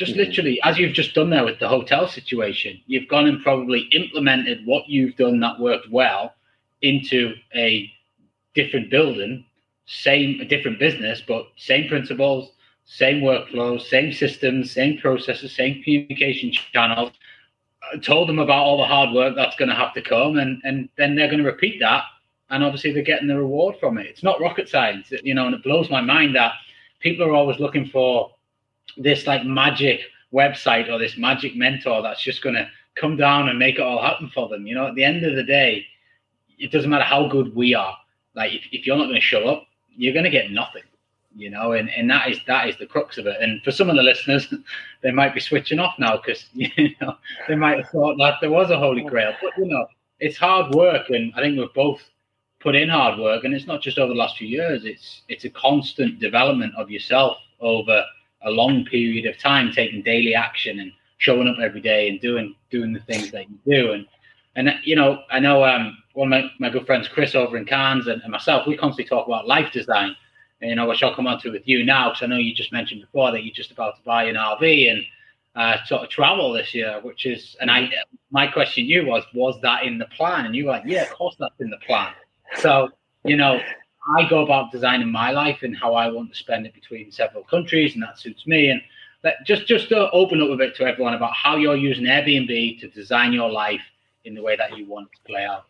just 0.01 0.17
literally, 0.17 0.59
as 0.63 0.79
you've 0.79 0.93
just 0.93 1.13
done 1.13 1.29
there 1.29 1.45
with 1.45 1.59
the 1.59 1.67
hotel 1.67 2.07
situation, 2.07 2.81
you've 2.87 3.07
gone 3.07 3.27
and 3.27 3.43
probably 3.43 3.81
implemented 3.91 4.65
what 4.65 4.89
you've 4.89 5.15
done 5.15 5.39
that 5.41 5.59
worked 5.59 5.91
well 5.91 6.33
into 6.81 7.35
a 7.53 7.87
different 8.55 8.89
building, 8.89 9.45
same 9.85 10.41
a 10.41 10.45
different 10.45 10.79
business, 10.79 11.21
but 11.27 11.45
same 11.55 11.87
principles, 11.87 12.51
same 12.85 13.21
workflows, 13.21 13.81
same 13.81 14.11
systems, 14.11 14.71
same 14.71 14.97
processes, 14.97 15.55
same 15.55 15.83
communication 15.83 16.51
channels. 16.51 17.11
I 17.93 17.97
told 17.99 18.27
them 18.27 18.39
about 18.39 18.65
all 18.65 18.79
the 18.79 18.85
hard 18.85 19.13
work 19.13 19.35
that's 19.35 19.55
going 19.55 19.69
to 19.69 19.75
have 19.75 19.93
to 19.93 20.01
come, 20.01 20.37
and 20.39 20.59
and 20.63 20.89
then 20.97 21.15
they're 21.15 21.27
going 21.29 21.43
to 21.43 21.51
repeat 21.51 21.79
that, 21.79 22.05
and 22.49 22.63
obviously 22.63 22.91
they're 22.91 23.03
getting 23.03 23.27
the 23.27 23.37
reward 23.37 23.75
from 23.79 23.99
it. 23.99 24.07
It's 24.07 24.23
not 24.23 24.41
rocket 24.41 24.67
science, 24.67 25.13
you 25.21 25.35
know, 25.35 25.45
and 25.45 25.53
it 25.53 25.63
blows 25.63 25.91
my 25.91 26.01
mind 26.01 26.35
that 26.35 26.53
people 27.01 27.23
are 27.23 27.35
always 27.35 27.59
looking 27.59 27.85
for 27.85 28.31
this 28.97 29.27
like 29.27 29.45
magic 29.45 30.01
website 30.33 30.89
or 30.89 30.97
this 30.97 31.17
magic 31.17 31.55
mentor 31.55 32.01
that's 32.01 32.23
just 32.23 32.41
going 32.41 32.55
to 32.55 32.67
come 32.95 33.17
down 33.17 33.49
and 33.49 33.59
make 33.59 33.75
it 33.75 33.81
all 33.81 34.01
happen 34.01 34.29
for 34.33 34.47
them. 34.49 34.65
You 34.65 34.75
know, 34.75 34.87
at 34.87 34.95
the 34.95 35.03
end 35.03 35.23
of 35.25 35.35
the 35.35 35.43
day, 35.43 35.85
it 36.57 36.71
doesn't 36.71 36.89
matter 36.89 37.03
how 37.03 37.27
good 37.27 37.55
we 37.55 37.73
are. 37.73 37.97
Like 38.35 38.53
if, 38.53 38.63
if 38.71 38.85
you're 38.85 38.97
not 38.97 39.05
going 39.05 39.15
to 39.15 39.21
show 39.21 39.47
up, 39.47 39.65
you're 39.95 40.13
going 40.13 40.25
to 40.25 40.31
get 40.31 40.51
nothing. 40.51 40.83
You 41.33 41.49
know, 41.49 41.71
and, 41.73 41.89
and 41.89 42.09
that 42.09 42.29
is 42.29 42.39
that 42.47 42.67
is 42.67 42.77
the 42.77 42.85
crux 42.85 43.17
of 43.17 43.25
it. 43.25 43.37
And 43.39 43.63
for 43.63 43.71
some 43.71 43.89
of 43.89 43.95
the 43.95 44.03
listeners, 44.03 44.53
they 45.01 45.11
might 45.11 45.33
be 45.33 45.39
switching 45.39 45.79
off 45.79 45.95
now 45.97 46.17
because 46.17 46.45
you 46.53 46.89
know 46.99 47.15
they 47.47 47.55
might 47.55 47.77
have 47.77 47.89
thought 47.89 48.17
that 48.17 48.35
there 48.41 48.51
was 48.51 48.69
a 48.69 48.77
holy 48.77 49.03
grail. 49.03 49.33
But 49.41 49.51
you 49.57 49.65
know, 49.65 49.85
it's 50.19 50.37
hard 50.37 50.75
work, 50.75 51.09
and 51.09 51.31
I 51.35 51.39
think 51.39 51.57
we've 51.57 51.73
both 51.73 52.01
put 52.59 52.75
in 52.75 52.89
hard 52.89 53.17
work. 53.17 53.45
And 53.45 53.53
it's 53.53 53.65
not 53.65 53.81
just 53.81 53.97
over 53.97 54.09
the 54.09 54.19
last 54.19 54.37
few 54.37 54.47
years; 54.47 54.83
it's 54.83 55.21
it's 55.29 55.45
a 55.45 55.49
constant 55.49 56.19
development 56.19 56.73
of 56.77 56.91
yourself 56.91 57.37
over 57.61 58.03
a 58.43 58.51
long 58.51 58.85
period 58.85 59.25
of 59.25 59.37
time 59.37 59.71
taking 59.71 60.01
daily 60.01 60.35
action 60.35 60.79
and 60.79 60.91
showing 61.17 61.47
up 61.47 61.57
every 61.61 61.81
day 61.81 62.09
and 62.09 62.19
doing 62.19 62.55
doing 62.69 62.93
the 62.93 62.99
things 63.01 63.31
that 63.31 63.49
you 63.49 63.57
do. 63.65 63.93
And 63.93 64.05
and 64.55 64.73
you 64.83 64.95
know 64.95 65.23
i 65.29 65.39
know 65.39 65.63
um, 65.63 65.97
one 66.13 66.31
of 66.31 66.43
my, 66.43 66.51
my 66.59 66.69
good 66.69 66.85
friends 66.85 67.07
chris 67.07 67.35
over 67.35 67.57
in 67.57 67.65
Cairns 67.65 68.07
and, 68.07 68.21
and 68.21 68.31
myself 68.31 68.67
we 68.67 68.75
constantly 68.75 69.05
talk 69.05 69.27
about 69.27 69.47
life 69.47 69.71
design. 69.71 70.15
And, 70.61 70.69
you 70.69 70.75
know 70.75 70.87
which 70.87 71.01
i'll 71.03 71.15
come 71.15 71.27
on 71.27 71.39
to 71.41 71.51
with 71.51 71.67
you 71.67 71.83
now 71.83 72.09
because 72.09 72.23
i 72.23 72.27
know 72.27 72.37
you 72.37 72.53
just 72.53 72.71
mentioned 72.71 73.01
before 73.01 73.31
that 73.31 73.43
you're 73.43 73.53
just 73.53 73.71
about 73.71 73.95
to 73.97 74.03
buy 74.03 74.25
an 74.25 74.35
rv 74.35 74.91
and 74.91 75.01
uh, 75.53 75.83
sort 75.85 76.01
of 76.01 76.09
travel 76.09 76.53
this 76.53 76.73
year 76.73 76.99
which 77.01 77.25
is 77.25 77.55
and 77.59 77.69
i 77.69 77.89
my 78.31 78.47
question 78.47 78.85
to 78.85 78.89
you 78.89 79.05
was 79.05 79.23
was 79.33 79.59
that 79.61 79.83
in 79.83 79.97
the 79.97 80.05
plan? 80.05 80.45
And 80.45 80.55
you 80.55 80.65
were 80.65 80.71
like 80.71 80.83
yeah 80.85 81.03
of 81.03 81.11
course 81.11 81.35
that's 81.39 81.59
in 81.59 81.69
the 81.69 81.77
plan. 81.77 82.13
So 82.57 82.89
you 83.25 83.35
know 83.35 83.59
I 84.17 84.27
go 84.27 84.43
about 84.43 84.71
designing 84.71 85.11
my 85.11 85.31
life 85.31 85.59
and 85.61 85.77
how 85.77 85.93
I 85.93 86.09
want 86.09 86.31
to 86.31 86.37
spend 86.37 86.65
it 86.65 86.73
between 86.73 87.11
several 87.11 87.43
countries, 87.43 87.93
and 87.93 88.03
that 88.03 88.19
suits 88.19 88.47
me. 88.47 88.69
And 88.69 88.81
let, 89.23 89.35
just 89.45 89.67
just 89.67 89.89
to 89.89 90.09
open 90.11 90.41
up 90.41 90.49
a 90.49 90.55
bit 90.55 90.75
to 90.75 90.85
everyone 90.85 91.13
about 91.13 91.33
how 91.33 91.55
you're 91.55 91.75
using 91.75 92.05
Airbnb 92.05 92.79
to 92.79 92.89
design 92.89 93.33
your 93.33 93.51
life 93.51 93.81
in 94.25 94.33
the 94.33 94.41
way 94.41 94.55
that 94.55 94.77
you 94.77 94.85
want 94.85 95.07
it 95.11 95.17
to 95.17 95.23
play 95.23 95.45
out. 95.45 95.65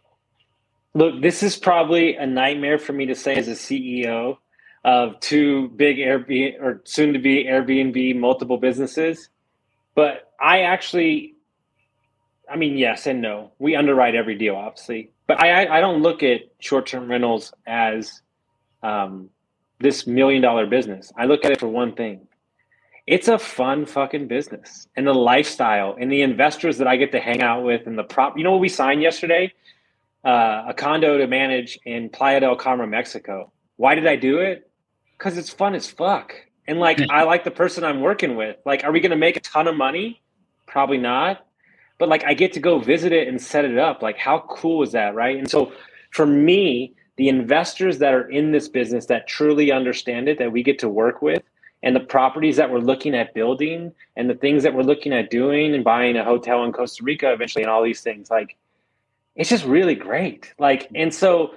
Look, 0.93 1.21
this 1.21 1.41
is 1.43 1.55
probably 1.55 2.15
a 2.15 2.25
nightmare 2.25 2.77
for 2.77 2.93
me 2.93 3.05
to 3.05 3.15
say 3.15 3.35
as 3.35 3.47
a 3.47 3.51
CEO 3.51 4.37
of 4.83 5.19
two 5.19 5.69
big 5.69 5.97
Airbnb 5.97 6.61
or 6.61 6.81
soon 6.85 7.13
to 7.13 7.19
be 7.19 7.45
Airbnb 7.45 8.17
multiple 8.19 8.57
businesses. 8.57 9.29
But 9.95 10.31
I 10.39 10.61
actually, 10.61 11.35
I 12.49 12.55
mean, 12.55 12.77
yes 12.77 13.07
and 13.07 13.21
no. 13.21 13.51
We 13.59 13.75
underwrite 13.75 14.15
every 14.15 14.35
deal, 14.35 14.55
obviously, 14.55 15.11
but 15.31 15.41
I 15.41 15.77
I 15.77 15.79
don't 15.79 16.01
look 16.01 16.23
at 16.23 16.41
short 16.59 16.87
term 16.87 17.09
rentals 17.09 17.53
as 17.65 18.21
um, 18.83 19.29
this 19.79 20.05
million 20.05 20.41
dollar 20.41 20.65
business, 20.65 21.09
I 21.17 21.23
look 21.23 21.45
at 21.45 21.51
it 21.51 21.59
for 21.61 21.69
one 21.69 21.95
thing. 21.95 22.27
It's 23.07 23.29
a 23.29 23.39
fun 23.39 23.85
fucking 23.85 24.27
business. 24.27 24.89
And 24.97 25.07
the 25.07 25.13
lifestyle 25.13 25.95
and 25.97 26.11
the 26.11 26.21
investors 26.21 26.79
that 26.79 26.87
I 26.87 26.97
get 26.97 27.13
to 27.13 27.21
hang 27.21 27.41
out 27.41 27.63
with 27.63 27.87
and 27.87 27.97
the 27.97 28.03
prop, 28.03 28.37
you 28.37 28.43
know 28.43 28.51
what 28.51 28.59
we 28.59 28.67
signed 28.67 29.01
yesterday? 29.01 29.53
Uh, 30.25 30.65
a 30.67 30.73
condo 30.73 31.17
to 31.17 31.27
manage 31.27 31.79
in 31.85 32.09
Playa 32.09 32.41
del 32.41 32.57
Carmen, 32.57 32.89
Mexico. 32.89 33.53
Why 33.77 33.95
did 33.95 34.07
I 34.07 34.17
do 34.17 34.39
it? 34.39 34.69
Because 35.17 35.37
it's 35.37 35.49
fun 35.49 35.75
as 35.75 35.87
fuck. 35.87 36.35
And 36.67 36.77
like, 36.77 36.99
I 37.09 37.23
like 37.23 37.45
the 37.45 37.51
person 37.51 37.85
I'm 37.85 38.01
working 38.01 38.35
with. 38.35 38.57
Like, 38.65 38.83
are 38.83 38.91
we 38.91 38.99
going 38.99 39.11
to 39.11 39.17
make 39.17 39.37
a 39.37 39.39
ton 39.39 39.69
of 39.69 39.77
money? 39.77 40.21
Probably 40.67 40.97
not. 40.97 41.45
But 42.01 42.09
like, 42.09 42.23
I 42.23 42.33
get 42.33 42.51
to 42.53 42.59
go 42.59 42.79
visit 42.79 43.11
it 43.11 43.27
and 43.27 43.39
set 43.39 43.63
it 43.63 43.77
up. 43.77 44.01
Like, 44.01 44.17
how 44.17 44.43
cool 44.49 44.81
is 44.81 44.91
that? 44.93 45.13
Right. 45.13 45.37
And 45.37 45.47
so 45.47 45.71
for 46.09 46.25
me, 46.25 46.95
the 47.17 47.29
investors 47.29 47.99
that 47.99 48.15
are 48.15 48.27
in 48.27 48.51
this 48.51 48.67
business 48.67 49.05
that 49.05 49.27
truly 49.27 49.71
understand 49.71 50.27
it, 50.27 50.39
that 50.39 50.51
we 50.51 50.63
get 50.63 50.79
to 50.79 50.89
work 50.89 51.21
with, 51.21 51.43
and 51.83 51.95
the 51.95 51.99
properties 51.99 52.55
that 52.55 52.71
we're 52.71 52.79
looking 52.79 53.13
at 53.13 53.35
building 53.35 53.91
and 54.15 54.27
the 54.27 54.33
things 54.33 54.63
that 54.63 54.73
we're 54.73 54.81
looking 54.81 55.13
at 55.13 55.29
doing 55.29 55.75
and 55.75 55.83
buying 55.83 56.17
a 56.17 56.23
hotel 56.23 56.63
in 56.63 56.71
Costa 56.71 57.03
Rica 57.03 57.31
eventually 57.33 57.61
and 57.61 57.69
all 57.69 57.83
these 57.83 58.01
things, 58.01 58.31
like, 58.31 58.57
it's 59.35 59.51
just 59.51 59.65
really 59.65 59.93
great. 59.93 60.51
Like, 60.57 60.89
and 60.95 61.13
so 61.13 61.53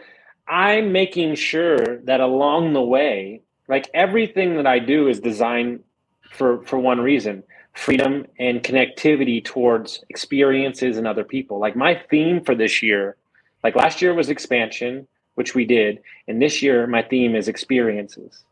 I'm 0.47 0.93
making 0.93 1.37
sure 1.37 2.01
that 2.01 2.21
along 2.21 2.75
the 2.75 2.83
way, 2.83 3.41
like 3.67 3.89
everything 3.95 4.57
that 4.57 4.67
I 4.67 4.79
do 4.79 5.09
is 5.09 5.21
designed 5.21 5.85
for 6.33 6.63
for 6.65 6.79
one 6.79 7.01
reason 7.01 7.45
freedom 7.75 8.27
and 8.39 8.63
connectivity 8.63 9.45
towards 9.45 10.05
experiences 10.09 10.97
and 10.97 11.07
other 11.07 11.25
people. 11.25 11.59
Like 11.59 11.77
my 11.77 12.01
theme 12.11 12.43
for 12.45 12.55
this 12.55 12.83
year 12.83 13.17
like 13.63 13.77
last 13.77 14.03
year 14.03 14.15
was 14.15 14.29
expansion 14.29 15.09
which 15.35 15.55
we 15.55 15.65
did 15.65 16.01
and 16.29 16.41
this 16.41 16.63
year 16.63 16.87
my 16.87 17.03
theme 17.03 17.35
is 17.35 17.49
experiences. 17.49 18.45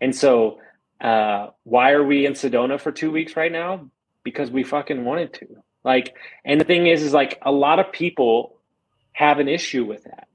And 0.00 0.14
so 0.14 0.58
uh, 1.00 1.48
why 1.64 1.92
are 1.92 2.04
we 2.04 2.26
in 2.26 2.32
sedona 2.32 2.80
for 2.80 2.92
two 2.92 3.10
weeks 3.10 3.36
right 3.36 3.52
now? 3.52 3.90
Because 4.22 4.50
we 4.50 4.64
fucking 4.64 5.04
wanted 5.04 5.34
to. 5.34 5.62
Like 5.84 6.16
and 6.44 6.60
the 6.60 6.64
thing 6.64 6.86
is 6.86 7.02
is 7.02 7.12
like 7.12 7.38
a 7.42 7.52
lot 7.52 7.78
of 7.78 7.92
people 7.92 8.56
have 9.12 9.38
an 9.38 9.48
issue 9.48 9.84
with 9.84 10.04
that. 10.04 10.28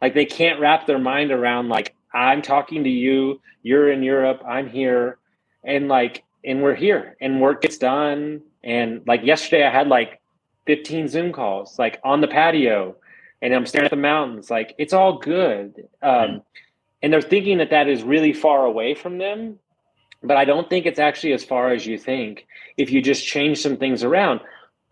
Like 0.00 0.14
they 0.14 0.24
can't 0.24 0.60
wrap 0.60 0.86
their 0.86 0.98
mind 0.98 1.30
around 1.30 1.68
like 1.68 1.94
I'm 2.12 2.42
talking 2.42 2.84
to 2.84 2.90
you, 2.90 3.40
you're 3.62 3.90
in 3.92 4.02
Europe, 4.02 4.42
I'm 4.46 4.68
here, 4.68 5.18
and 5.62 5.88
like, 5.88 6.24
and 6.44 6.62
we're 6.62 6.74
here, 6.74 7.16
and 7.20 7.40
work 7.40 7.62
gets 7.62 7.78
done. 7.78 8.42
And 8.62 9.02
like 9.06 9.22
yesterday, 9.24 9.64
I 9.64 9.70
had 9.70 9.88
like 9.88 10.20
15 10.66 11.08
Zoom 11.08 11.32
calls, 11.32 11.78
like 11.78 12.00
on 12.04 12.20
the 12.20 12.28
patio, 12.28 12.96
and 13.42 13.54
I'm 13.54 13.66
staring 13.66 13.86
at 13.86 13.90
the 13.90 13.96
mountains. 13.96 14.50
Like 14.50 14.74
it's 14.78 14.92
all 14.92 15.18
good. 15.18 15.88
Um, 16.02 16.42
and 17.02 17.12
they're 17.12 17.22
thinking 17.22 17.58
that 17.58 17.70
that 17.70 17.88
is 17.88 18.02
really 18.02 18.32
far 18.32 18.66
away 18.66 18.94
from 18.94 19.18
them, 19.18 19.58
but 20.22 20.36
I 20.36 20.44
don't 20.44 20.68
think 20.68 20.84
it's 20.86 20.98
actually 20.98 21.32
as 21.32 21.44
far 21.44 21.72
as 21.72 21.86
you 21.86 21.96
think 21.98 22.46
if 22.76 22.90
you 22.90 23.00
just 23.00 23.26
change 23.26 23.60
some 23.60 23.76
things 23.76 24.04
around 24.04 24.40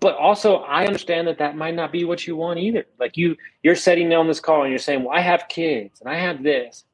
but 0.01 0.15
also 0.17 0.57
i 0.59 0.87
understand 0.87 1.27
that 1.27 1.39
that 1.39 1.57
might 1.57 1.75
not 1.75 1.93
be 1.93 2.05
what 2.05 2.27
you 2.27 2.37
want 2.37 2.59
either 2.59 2.85
like 2.99 3.17
you 3.17 3.37
you're 3.63 3.75
sitting 3.75 4.13
on 4.13 4.27
this 4.27 4.41
call 4.41 4.63
and 4.63 4.71
you're 4.71 4.79
saying 4.79 5.05
well 5.05 5.17
i 5.17 5.21
have 5.21 5.49
kids 5.49 6.01
and 6.01 6.09
i 6.09 6.19
have 6.19 6.43
this 6.43 6.85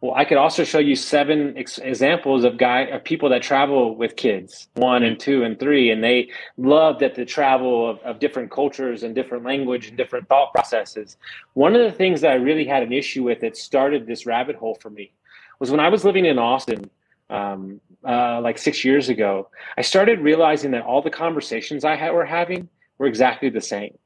well, 0.00 0.14
I 0.16 0.24
could 0.24 0.38
also 0.38 0.64
show 0.64 0.78
you 0.78 0.96
seven 0.96 1.58
ex- 1.58 1.76
examples 1.76 2.44
of 2.44 2.56
guy 2.56 2.82
of 2.82 3.04
people 3.04 3.28
that 3.28 3.42
travel 3.42 3.94
with 3.94 4.16
kids, 4.16 4.68
one 4.74 5.02
and 5.02 5.20
two 5.20 5.44
and 5.44 5.60
three, 5.60 5.90
and 5.90 6.02
they 6.02 6.30
love 6.56 7.00
that 7.00 7.14
the 7.14 7.26
travel 7.26 7.90
of, 7.90 7.98
of 7.98 8.18
different 8.18 8.50
cultures 8.50 9.02
and 9.02 9.14
different 9.14 9.44
language 9.44 9.88
and 9.88 9.98
different 9.98 10.26
thought 10.26 10.54
processes. 10.54 11.18
One 11.52 11.76
of 11.76 11.82
the 11.82 11.92
things 11.92 12.22
that 12.22 12.30
I 12.30 12.36
really 12.36 12.64
had 12.64 12.82
an 12.82 12.94
issue 12.94 13.24
with 13.24 13.40
that 13.40 13.58
started 13.58 14.06
this 14.06 14.24
rabbit 14.24 14.56
hole 14.56 14.78
for 14.80 14.88
me 14.88 15.12
was 15.58 15.70
when 15.70 15.80
I 15.80 15.90
was 15.90 16.02
living 16.02 16.24
in 16.24 16.38
Austin, 16.38 16.88
um, 17.28 17.78
uh, 18.02 18.40
like 18.40 18.56
six 18.56 18.82
years 18.82 19.10
ago. 19.10 19.50
I 19.76 19.82
started 19.82 20.20
realizing 20.20 20.70
that 20.70 20.82
all 20.82 21.02
the 21.02 21.10
conversations 21.10 21.84
I 21.84 21.96
had, 21.96 22.12
were 22.14 22.24
having 22.24 22.70
were 22.96 23.06
exactly 23.06 23.50
the 23.50 23.60
same. 23.60 23.98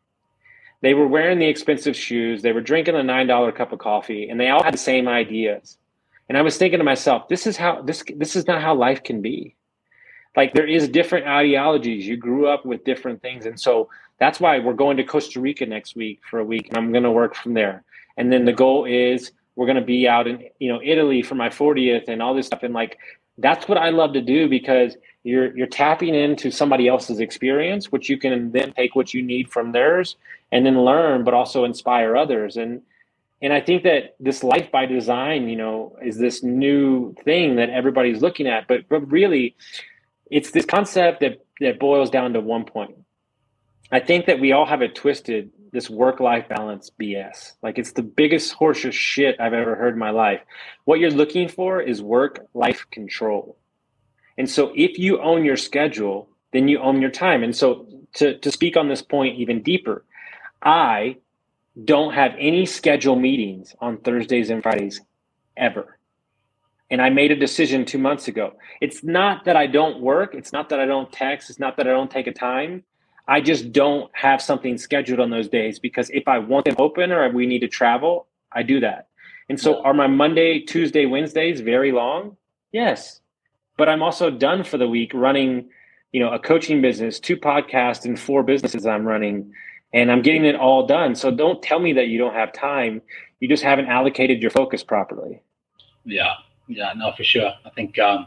They 0.80 0.92
were 0.92 1.06
wearing 1.06 1.38
the 1.38 1.46
expensive 1.46 1.94
shoes, 1.94 2.42
they 2.42 2.50
were 2.50 2.60
drinking 2.60 2.96
a 2.96 3.02
nine 3.04 3.28
dollar 3.28 3.52
cup 3.52 3.72
of 3.72 3.78
coffee, 3.78 4.28
and 4.28 4.40
they 4.40 4.48
all 4.48 4.64
had 4.64 4.74
the 4.74 4.78
same 4.78 5.06
ideas 5.06 5.78
and 6.28 6.38
I 6.38 6.42
was 6.42 6.56
thinking 6.56 6.78
to 6.78 6.84
myself, 6.84 7.28
this 7.28 7.46
is 7.46 7.56
how 7.56 7.82
this 7.82 8.02
this 8.16 8.36
is 8.36 8.46
not 8.46 8.62
how 8.62 8.74
life 8.74 9.02
can 9.02 9.20
be. 9.20 9.56
Like 10.36 10.54
there 10.54 10.66
is 10.66 10.88
different 10.88 11.26
ideologies. 11.26 12.06
You 12.06 12.16
grew 12.16 12.48
up 12.48 12.64
with 12.64 12.84
different 12.84 13.22
things, 13.22 13.46
and 13.46 13.58
so 13.58 13.88
that's 14.18 14.40
why 14.40 14.58
we're 14.58 14.74
going 14.74 14.96
to 14.96 15.04
Costa 15.04 15.40
Rica 15.40 15.66
next 15.66 15.96
week 15.96 16.20
for 16.28 16.38
a 16.38 16.44
week, 16.44 16.68
and 16.68 16.76
I'm 16.76 16.92
going 16.92 17.04
to 17.04 17.10
work 17.10 17.34
from 17.34 17.54
there. 17.54 17.84
And 18.16 18.32
then 18.32 18.44
the 18.44 18.52
goal 18.52 18.84
is 18.84 19.32
we're 19.56 19.66
going 19.66 19.76
to 19.76 19.84
be 19.84 20.08
out 20.08 20.26
in 20.26 20.48
you 20.58 20.72
know 20.72 20.80
Italy 20.82 21.22
for 21.22 21.34
my 21.34 21.48
40th 21.48 22.08
and 22.08 22.22
all 22.22 22.34
this 22.34 22.46
stuff. 22.46 22.62
And 22.62 22.74
like 22.74 22.98
that's 23.38 23.68
what 23.68 23.78
I 23.78 23.90
love 23.90 24.12
to 24.14 24.20
do 24.20 24.48
because 24.48 24.96
you're 25.24 25.56
you're 25.56 25.66
tapping 25.66 26.14
into 26.14 26.50
somebody 26.50 26.88
else's 26.88 27.20
experience, 27.20 27.92
which 27.92 28.08
you 28.08 28.16
can 28.16 28.52
then 28.52 28.72
take 28.72 28.94
what 28.94 29.12
you 29.12 29.22
need 29.22 29.50
from 29.50 29.72
theirs 29.72 30.16
and 30.52 30.64
then 30.64 30.84
learn, 30.84 31.24
but 31.24 31.34
also 31.34 31.64
inspire 31.64 32.16
others. 32.16 32.56
And 32.56 32.82
and 33.44 33.52
I 33.52 33.60
think 33.60 33.82
that 33.82 34.16
this 34.18 34.42
life 34.42 34.72
by 34.72 34.86
design, 34.86 35.50
you 35.50 35.56
know, 35.56 35.98
is 36.02 36.16
this 36.16 36.42
new 36.42 37.14
thing 37.26 37.56
that 37.56 37.68
everybody's 37.68 38.22
looking 38.22 38.46
at. 38.46 38.66
But 38.66 38.88
but 38.88 39.00
really, 39.12 39.54
it's 40.30 40.50
this 40.52 40.64
concept 40.64 41.20
that 41.20 41.44
that 41.60 41.78
boils 41.78 42.08
down 42.08 42.32
to 42.32 42.40
one 42.40 42.64
point. 42.64 42.96
I 43.92 44.00
think 44.00 44.24
that 44.26 44.40
we 44.40 44.52
all 44.52 44.64
have 44.64 44.80
it 44.80 44.94
twisted. 44.94 45.50
This 45.72 45.90
work 45.90 46.20
life 46.20 46.48
balance 46.48 46.90
BS. 46.98 47.52
Like 47.62 47.78
it's 47.78 47.92
the 47.92 48.02
biggest 48.02 48.54
horse 48.54 48.86
of 48.86 48.94
shit 48.94 49.38
I've 49.38 49.52
ever 49.52 49.74
heard 49.74 49.92
in 49.92 49.98
my 49.98 50.10
life. 50.10 50.40
What 50.86 50.98
you're 50.98 51.10
looking 51.10 51.48
for 51.48 51.82
is 51.82 52.00
work 52.00 52.46
life 52.54 52.86
control. 52.90 53.58
And 54.38 54.48
so 54.48 54.72
if 54.74 54.98
you 54.98 55.20
own 55.20 55.44
your 55.44 55.58
schedule, 55.58 56.30
then 56.54 56.66
you 56.68 56.78
own 56.78 57.02
your 57.02 57.10
time. 57.10 57.42
And 57.42 57.54
so 57.54 57.86
to, 58.14 58.38
to 58.38 58.50
speak 58.50 58.76
on 58.78 58.88
this 58.88 59.02
point 59.02 59.38
even 59.38 59.62
deeper, 59.62 60.04
I 60.62 61.16
don't 61.82 62.14
have 62.14 62.34
any 62.38 62.66
scheduled 62.66 63.20
meetings 63.20 63.74
on 63.80 63.98
Thursdays 63.98 64.50
and 64.50 64.62
Fridays 64.62 65.00
ever. 65.56 65.98
And 66.90 67.02
I 67.02 67.10
made 67.10 67.32
a 67.32 67.36
decision 67.36 67.84
two 67.84 67.98
months 67.98 68.28
ago. 68.28 68.52
It's 68.80 69.02
not 69.02 69.46
that 69.46 69.56
I 69.56 69.66
don't 69.66 70.00
work. 70.00 70.34
It's 70.34 70.52
not 70.52 70.68
that 70.68 70.78
I 70.78 70.86
don't 70.86 71.10
text. 71.10 71.50
It's 71.50 71.58
not 71.58 71.76
that 71.78 71.88
I 71.88 71.90
don't 71.90 72.10
take 72.10 72.26
a 72.26 72.32
time. 72.32 72.84
I 73.26 73.40
just 73.40 73.72
don't 73.72 74.10
have 74.14 74.42
something 74.42 74.76
scheduled 74.76 75.18
on 75.18 75.30
those 75.30 75.48
days 75.48 75.78
because 75.78 76.10
if 76.10 76.28
I 76.28 76.38
want 76.38 76.66
them 76.66 76.76
open 76.78 77.10
or 77.10 77.28
we 77.30 77.46
need 77.46 77.60
to 77.60 77.68
travel, 77.68 78.28
I 78.52 78.62
do 78.62 78.80
that. 78.80 79.08
And 79.48 79.58
so 79.58 79.82
are 79.82 79.94
my 79.94 80.06
Monday, 80.06 80.60
Tuesday, 80.60 81.06
Wednesdays 81.06 81.60
very 81.60 81.90
long? 81.90 82.36
Yes. 82.72 83.20
But 83.76 83.88
I'm 83.88 84.02
also 84.02 84.30
done 84.30 84.62
for 84.62 84.78
the 84.78 84.88
week 84.88 85.12
running, 85.14 85.70
you 86.12 86.20
know, 86.20 86.30
a 86.30 86.38
coaching 86.38 86.80
business, 86.80 87.18
two 87.18 87.36
podcasts 87.36 88.04
and 88.04 88.18
four 88.18 88.42
businesses 88.42 88.86
I'm 88.86 89.06
running 89.06 89.52
and 89.94 90.10
I'm 90.10 90.22
getting 90.22 90.44
it 90.44 90.56
all 90.56 90.86
done. 90.86 91.14
So 91.14 91.30
don't 91.30 91.62
tell 91.62 91.78
me 91.78 91.92
that 91.94 92.08
you 92.08 92.18
don't 92.18 92.34
have 92.34 92.52
time. 92.52 93.00
You 93.40 93.48
just 93.48 93.62
haven't 93.62 93.86
allocated 93.86 94.42
your 94.42 94.50
focus 94.50 94.82
properly. 94.82 95.40
Yeah, 96.04 96.34
yeah, 96.66 96.92
no, 96.96 97.12
for 97.16 97.22
sure. 97.22 97.52
I 97.64 97.70
think 97.70 97.98
um, 97.98 98.26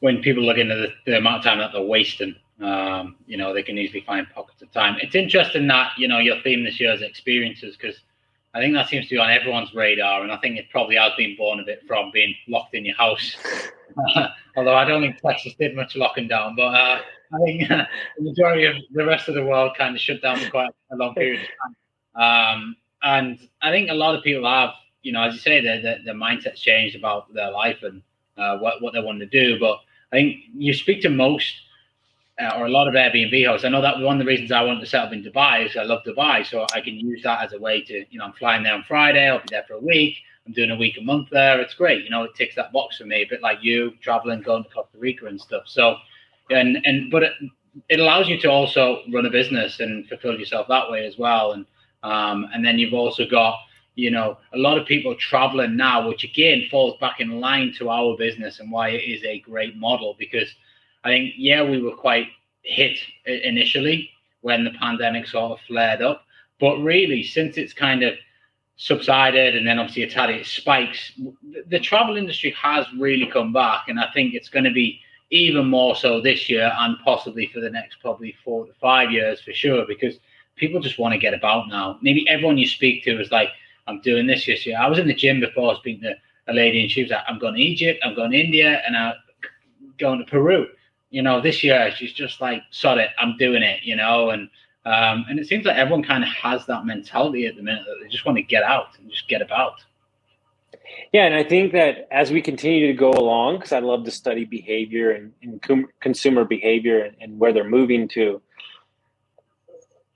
when 0.00 0.22
people 0.22 0.44
look 0.44 0.56
into 0.56 0.76
the, 0.76 0.88
the, 1.06 1.18
amount 1.18 1.38
of 1.38 1.44
time 1.44 1.58
that 1.58 1.72
they're 1.72 1.82
wasting, 1.82 2.36
um, 2.60 3.16
you 3.26 3.36
know, 3.36 3.52
they 3.52 3.64
can 3.64 3.76
easily 3.76 4.02
find 4.06 4.26
pockets 4.32 4.62
of 4.62 4.70
time. 4.70 4.96
It's 5.02 5.16
interesting 5.16 5.66
that 5.66 5.92
you 5.98 6.06
know 6.06 6.18
your 6.18 6.40
theme 6.42 6.64
this 6.64 6.78
year 6.78 6.94
is 6.94 7.02
experiences 7.02 7.76
because 7.76 7.96
I 8.54 8.60
think 8.60 8.74
that 8.74 8.88
seems 8.88 9.08
to 9.08 9.16
be 9.16 9.18
on 9.18 9.30
everyone's 9.30 9.74
radar, 9.74 10.22
and 10.22 10.30
I 10.30 10.36
think 10.36 10.56
it 10.56 10.70
probably 10.70 10.96
has 10.96 11.12
been 11.18 11.34
born 11.36 11.58
a 11.58 11.64
bit 11.64 11.82
from 11.88 12.12
being 12.12 12.32
locked 12.46 12.74
in 12.74 12.84
your 12.84 12.96
house. 12.96 13.36
Although 14.56 14.76
I 14.76 14.84
don't 14.84 15.02
think 15.02 15.20
Texas 15.20 15.54
did 15.58 15.74
much 15.74 15.96
locking 15.96 16.28
down, 16.28 16.54
but. 16.54 16.74
Uh, 16.74 17.00
I 17.34 17.44
think 17.44 17.68
the 17.68 17.86
majority 18.22 18.64
of 18.64 18.76
the 18.92 19.04
rest 19.04 19.28
of 19.28 19.34
the 19.34 19.44
world 19.44 19.72
kind 19.76 19.94
of 19.94 20.00
shut 20.00 20.22
down 20.22 20.38
for 20.38 20.50
quite 20.50 20.70
a 20.90 20.96
long 20.96 21.14
period 21.14 21.40
of 21.42 21.46
time. 21.46 22.56
Um, 22.56 22.76
and 23.02 23.38
I 23.60 23.70
think 23.70 23.90
a 23.90 23.94
lot 23.94 24.14
of 24.14 24.22
people 24.22 24.48
have, 24.48 24.70
you 25.02 25.12
know, 25.12 25.22
as 25.22 25.34
you 25.34 25.40
say, 25.40 25.60
their, 25.60 25.82
their, 25.82 25.98
their 26.04 26.14
mindset's 26.14 26.60
changed 26.60 26.96
about 26.96 27.32
their 27.34 27.50
life 27.50 27.82
and 27.82 28.02
uh, 28.36 28.58
what, 28.58 28.80
what 28.80 28.94
they 28.94 29.00
want 29.00 29.20
to 29.20 29.26
do. 29.26 29.58
But 29.58 29.78
I 30.12 30.16
think 30.16 30.36
you 30.56 30.72
speak 30.72 31.02
to 31.02 31.10
most 31.10 31.54
uh, 32.40 32.56
or 32.56 32.66
a 32.66 32.70
lot 32.70 32.88
of 32.88 32.94
Airbnb 32.94 33.46
hosts. 33.46 33.64
I 33.64 33.68
know 33.68 33.82
that 33.82 34.00
one 34.00 34.20
of 34.20 34.26
the 34.26 34.30
reasons 34.30 34.50
I 34.50 34.62
wanted 34.62 34.80
to 34.80 34.86
set 34.86 35.04
up 35.04 35.12
in 35.12 35.22
Dubai 35.22 35.66
is 35.66 35.76
I 35.76 35.82
love 35.84 36.02
Dubai. 36.04 36.46
So 36.46 36.66
I 36.74 36.80
can 36.80 36.94
use 36.94 37.22
that 37.22 37.42
as 37.42 37.52
a 37.52 37.58
way 37.58 37.82
to, 37.82 38.04
you 38.10 38.18
know, 38.18 38.24
I'm 38.24 38.32
flying 38.32 38.62
there 38.62 38.74
on 38.74 38.84
Friday, 38.84 39.28
I'll 39.28 39.38
be 39.38 39.44
there 39.50 39.64
for 39.66 39.74
a 39.74 39.80
week. 39.80 40.16
I'm 40.46 40.52
doing 40.52 40.70
a 40.70 40.76
week 40.76 40.96
a 40.98 41.02
month 41.02 41.30
there. 41.30 41.60
It's 41.60 41.74
great. 41.74 42.04
You 42.04 42.10
know, 42.10 42.24
it 42.24 42.34
ticks 42.34 42.54
that 42.56 42.72
box 42.72 42.98
for 42.98 43.04
me, 43.04 43.22
a 43.22 43.24
bit 43.24 43.40
like 43.40 43.58
you 43.62 43.92
traveling, 44.02 44.42
going 44.42 44.64
to 44.64 44.70
Costa 44.70 44.98
Rica 44.98 45.26
and 45.26 45.40
stuff. 45.40 45.62
So 45.66 45.96
and 46.50 46.78
and 46.84 47.10
but 47.10 47.22
it, 47.22 47.32
it 47.88 48.00
allows 48.00 48.28
you 48.28 48.38
to 48.40 48.50
also 48.50 49.02
run 49.12 49.26
a 49.26 49.30
business 49.30 49.80
and 49.80 50.06
fulfill 50.08 50.38
yourself 50.38 50.66
that 50.68 50.90
way 50.90 51.06
as 51.06 51.18
well. 51.18 51.52
And 51.52 51.66
um, 52.02 52.48
and 52.52 52.64
then 52.64 52.78
you've 52.78 52.94
also 52.94 53.26
got 53.28 53.56
you 53.94 54.10
know 54.10 54.38
a 54.52 54.58
lot 54.58 54.78
of 54.78 54.86
people 54.86 55.14
traveling 55.16 55.76
now, 55.76 56.08
which 56.08 56.24
again 56.24 56.66
falls 56.70 56.98
back 57.00 57.20
in 57.20 57.40
line 57.40 57.74
to 57.78 57.90
our 57.90 58.16
business 58.16 58.60
and 58.60 58.70
why 58.70 58.90
it 58.90 59.04
is 59.04 59.22
a 59.24 59.40
great 59.40 59.76
model 59.76 60.16
because 60.18 60.48
I 61.04 61.10
think 61.10 61.34
yeah 61.36 61.62
we 61.62 61.80
were 61.80 61.96
quite 61.96 62.28
hit 62.62 62.98
initially 63.26 64.10
when 64.40 64.64
the 64.64 64.70
pandemic 64.72 65.26
sort 65.26 65.52
of 65.52 65.60
flared 65.66 66.02
up, 66.02 66.24
but 66.60 66.76
really 66.78 67.22
since 67.22 67.56
it's 67.56 67.72
kind 67.72 68.02
of 68.02 68.14
subsided 68.76 69.56
and 69.56 69.66
then 69.66 69.78
obviously 69.78 70.02
it's 70.02 70.14
had 70.14 70.30
its 70.30 70.50
spikes, 70.50 71.12
the 71.68 71.78
travel 71.78 72.16
industry 72.16 72.50
has 72.60 72.86
really 72.98 73.26
come 73.26 73.52
back. 73.52 73.88
And 73.88 73.98
I 74.00 74.10
think 74.12 74.34
it's 74.34 74.48
going 74.48 74.64
to 74.64 74.72
be 74.72 75.00
even 75.34 75.66
more 75.66 75.96
so 75.96 76.20
this 76.20 76.48
year 76.48 76.72
and 76.78 76.96
possibly 77.04 77.50
for 77.52 77.60
the 77.60 77.70
next 77.70 77.96
probably 78.00 78.34
four 78.44 78.66
to 78.66 78.72
five 78.80 79.10
years 79.10 79.40
for 79.40 79.52
sure, 79.52 79.84
because 79.86 80.18
people 80.56 80.80
just 80.80 80.98
want 80.98 81.12
to 81.12 81.18
get 81.18 81.34
about 81.34 81.68
now. 81.68 81.98
Maybe 82.02 82.28
everyone 82.28 82.56
you 82.56 82.68
speak 82.68 83.02
to 83.04 83.20
is 83.20 83.32
like, 83.32 83.48
I'm 83.86 84.00
doing 84.00 84.26
this 84.26 84.46
this 84.46 84.64
year. 84.64 84.78
I 84.78 84.88
was 84.88 84.98
in 84.98 85.08
the 85.08 85.14
gym 85.14 85.40
before 85.40 85.74
speaking 85.76 86.02
to 86.02 86.14
a 86.46 86.54
lady 86.54 86.82
and 86.82 86.90
she 86.90 87.02
was 87.02 87.10
like, 87.10 87.24
I'm 87.26 87.38
going 87.38 87.54
to 87.54 87.60
Egypt, 87.60 88.00
I'm 88.04 88.14
going 88.14 88.30
to 88.30 88.40
India, 88.40 88.80
and 88.86 88.96
I'm 88.96 89.14
going 89.98 90.20
to 90.20 90.24
Peru. 90.24 90.68
You 91.10 91.22
know, 91.22 91.40
this 91.40 91.64
year 91.64 91.92
she's 91.96 92.12
just 92.12 92.40
like, 92.40 92.62
sod 92.70 92.98
it, 92.98 93.10
I'm 93.18 93.36
doing 93.36 93.62
it, 93.62 93.82
you 93.82 93.96
know, 93.96 94.30
and 94.30 94.48
um, 94.86 95.24
and 95.30 95.38
it 95.38 95.46
seems 95.48 95.64
like 95.64 95.78
everyone 95.78 96.02
kind 96.02 96.22
of 96.22 96.28
has 96.30 96.66
that 96.66 96.84
mentality 96.84 97.46
at 97.46 97.56
the 97.56 97.62
minute 97.62 97.84
that 97.86 97.96
they 98.02 98.08
just 98.08 98.26
want 98.26 98.36
to 98.36 98.42
get 98.42 98.62
out 98.62 98.88
and 98.98 99.10
just 99.10 99.28
get 99.28 99.40
about. 99.40 99.82
Yeah, 101.12 101.24
and 101.24 101.34
I 101.34 101.44
think 101.44 101.72
that 101.72 102.08
as 102.10 102.30
we 102.30 102.42
continue 102.42 102.86
to 102.88 102.92
go 102.92 103.10
along, 103.10 103.56
because 103.56 103.72
I 103.72 103.78
love 103.78 104.04
to 104.04 104.10
study 104.10 104.44
behavior 104.44 105.10
and, 105.10 105.32
and 105.42 105.62
com- 105.62 105.88
consumer 106.00 106.44
behavior 106.44 107.04
and, 107.04 107.16
and, 107.20 107.38
where 107.38 107.52
they're 107.52 107.68
moving 107.68 108.08
to. 108.08 108.42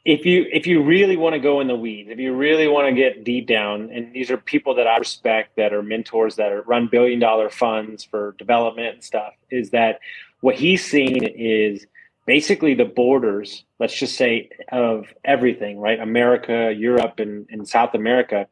If 0.04 0.24
you 0.24 0.46
if 0.50 0.66
you 0.66 0.82
really 0.82 1.16
want 1.16 1.34
to 1.34 1.38
go 1.38 1.60
in 1.60 1.68
the 1.68 1.76
weeds, 1.76 2.08
if 2.10 2.18
you 2.18 2.34
really 2.34 2.66
want 2.66 2.88
to 2.88 2.94
get 2.94 3.24
deep 3.24 3.46
down, 3.46 3.90
and 3.92 4.12
these 4.12 4.30
are 4.30 4.38
people 4.38 4.74
that 4.76 4.86
I 4.86 4.96
respect 4.96 5.56
that 5.56 5.74
are 5.74 5.82
mentors 5.82 6.36
that 6.36 6.52
are 6.52 6.62
run 6.62 6.88
billion 6.90 7.18
dollar 7.18 7.50
funds 7.50 8.04
for 8.04 8.34
development 8.38 8.94
and 8.94 9.04
stuff, 9.04 9.34
is 9.50 9.70
that 9.70 10.00
what 10.40 10.54
he's 10.54 10.84
seeing 10.84 11.24
is 11.24 11.86
basically 12.26 12.74
the 12.74 12.84
borders, 12.84 13.64
let's 13.78 13.98
just 13.98 14.16
say, 14.16 14.50
of 14.70 15.06
everything, 15.24 15.78
right? 15.78 15.98
America, 15.98 16.74
Europe, 16.76 17.18
and, 17.18 17.46
and 17.50 17.66
South 17.66 17.94
America 17.94 18.46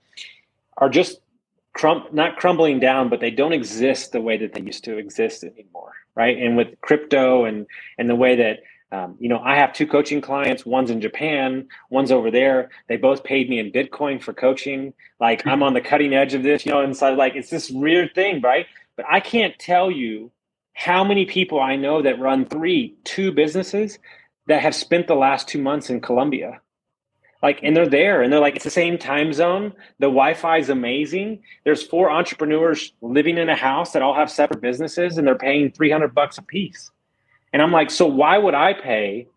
are 0.78 0.88
just 0.88 1.20
crum- 1.76 2.08
not 2.12 2.36
crumbling 2.38 2.80
down, 2.80 3.10
but 3.10 3.20
they 3.20 3.30
don't 3.30 3.52
exist 3.52 4.12
the 4.12 4.22
way 4.22 4.38
that 4.38 4.54
they 4.54 4.62
used 4.62 4.84
to 4.84 4.98
exist 4.98 5.44
anymore, 5.44 5.92
right? 6.16 6.38
And 6.38 6.56
with 6.56 6.80
crypto 6.80 7.44
and 7.44 7.66
and 7.98 8.10
the 8.10 8.16
way 8.16 8.36
that 8.36 8.60
um, 8.92 9.16
you 9.20 9.28
know, 9.28 9.40
I 9.40 9.56
have 9.56 9.74
two 9.74 9.86
coaching 9.86 10.20
clients. 10.22 10.64
One's 10.66 10.90
in 10.90 11.00
Japan, 11.02 11.68
one's 11.90 12.12
over 12.12 12.30
there. 12.30 12.70
They 12.88 12.96
both 12.96 13.24
paid 13.24 13.50
me 13.50 13.58
in 13.58 13.72
Bitcoin 13.72 14.22
for 14.22 14.32
coaching. 14.32 14.94
Like 15.20 15.46
I'm 15.46 15.62
on 15.62 15.74
the 15.74 15.82
cutting 15.82 16.14
edge 16.14 16.34
of 16.34 16.42
this, 16.44 16.66
you 16.66 16.72
know. 16.72 16.80
And 16.82 16.96
so, 16.96 17.12
like, 17.14 17.34
it's 17.36 17.50
this 17.50 17.70
weird 17.70 18.14
thing, 18.14 18.40
right? 18.42 18.66
But 18.96 19.06
I 19.10 19.20
can't 19.20 19.58
tell 19.58 19.90
you 19.90 20.32
how 20.74 21.04
many 21.04 21.26
people 21.26 21.60
I 21.60 21.76
know 21.76 22.02
that 22.02 22.20
run 22.20 22.46
three, 22.46 22.96
two 23.04 23.32
businesses 23.32 23.98
that 24.48 24.62
have 24.62 24.74
spent 24.74 25.08
the 25.08 25.16
last 25.16 25.48
two 25.48 25.62
months 25.62 25.90
in 25.90 26.00
Colombia. 26.00 26.60
Like, 27.46 27.60
and 27.62 27.76
they're 27.76 27.88
there 27.88 28.22
and 28.22 28.32
they're 28.32 28.40
like, 28.40 28.56
it's 28.56 28.64
the 28.64 28.70
same 28.70 28.98
time 28.98 29.32
zone. 29.32 29.72
The 30.00 30.08
Wi 30.08 30.34
Fi 30.34 30.58
is 30.58 30.68
amazing. 30.68 31.44
There's 31.62 31.80
four 31.80 32.10
entrepreneurs 32.10 32.92
living 33.00 33.38
in 33.38 33.48
a 33.48 33.54
house 33.54 33.92
that 33.92 34.02
all 34.02 34.14
have 34.14 34.32
separate 34.32 34.60
businesses 34.60 35.16
and 35.16 35.24
they're 35.24 35.38
paying 35.38 35.70
300 35.70 36.12
bucks 36.12 36.38
a 36.38 36.42
piece. 36.42 36.90
And 37.52 37.62
I'm 37.62 37.70
like, 37.70 37.92
so 37.92 38.04
why 38.04 38.36
would 38.36 38.54
I 38.54 38.72
pay, 38.72 39.28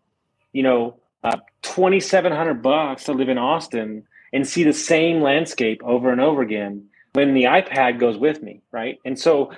you 0.52 0.64
know, 0.64 0.96
uh, 1.22 1.36
2,700 1.62 2.54
bucks 2.60 3.04
to 3.04 3.12
live 3.12 3.28
in 3.28 3.38
Austin 3.38 4.08
and 4.32 4.44
see 4.44 4.64
the 4.64 4.72
same 4.72 5.20
landscape 5.22 5.80
over 5.84 6.10
and 6.10 6.20
over 6.20 6.42
again 6.42 6.88
when 7.12 7.32
the 7.32 7.44
iPad 7.44 8.00
goes 8.00 8.18
with 8.18 8.42
me? 8.42 8.60
Right. 8.72 8.98
And 9.04 9.16
so 9.16 9.52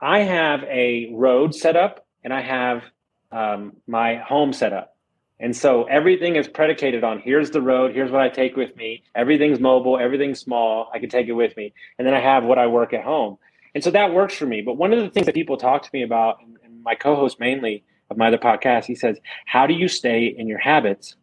I 0.00 0.20
have 0.20 0.62
a 0.62 1.10
road 1.12 1.56
set 1.56 1.74
up 1.74 2.06
and 2.22 2.32
I 2.32 2.42
have 2.42 2.84
um, 3.32 3.78
my 3.88 4.14
home 4.14 4.52
set 4.52 4.72
up. 4.72 4.95
And 5.38 5.54
so 5.54 5.84
everything 5.84 6.36
is 6.36 6.48
predicated 6.48 7.04
on 7.04 7.18
here's 7.18 7.50
the 7.50 7.60
road, 7.60 7.94
here's 7.94 8.10
what 8.10 8.22
I 8.22 8.28
take 8.28 8.56
with 8.56 8.74
me. 8.76 9.02
Everything's 9.14 9.60
mobile, 9.60 9.98
everything's 9.98 10.40
small. 10.40 10.90
I 10.94 10.98
can 10.98 11.10
take 11.10 11.28
it 11.28 11.32
with 11.32 11.56
me. 11.56 11.74
And 11.98 12.06
then 12.06 12.14
I 12.14 12.20
have 12.20 12.44
what 12.44 12.58
I 12.58 12.66
work 12.66 12.94
at 12.94 13.04
home. 13.04 13.38
And 13.74 13.84
so 13.84 13.90
that 13.90 14.14
works 14.14 14.34
for 14.34 14.46
me. 14.46 14.62
But 14.62 14.78
one 14.78 14.94
of 14.94 15.00
the 15.00 15.10
things 15.10 15.26
that 15.26 15.34
people 15.34 15.58
talk 15.58 15.82
to 15.82 15.90
me 15.92 16.02
about, 16.02 16.38
and 16.42 16.82
my 16.82 16.94
co 16.94 17.14
host 17.14 17.38
mainly 17.38 17.84
of 18.08 18.16
my 18.16 18.28
other 18.28 18.38
podcast, 18.38 18.86
he 18.86 18.94
says, 18.94 19.18
How 19.44 19.66
do 19.66 19.74
you 19.74 19.88
stay 19.88 20.26
in 20.26 20.48
your 20.48 20.58
habits 20.58 21.16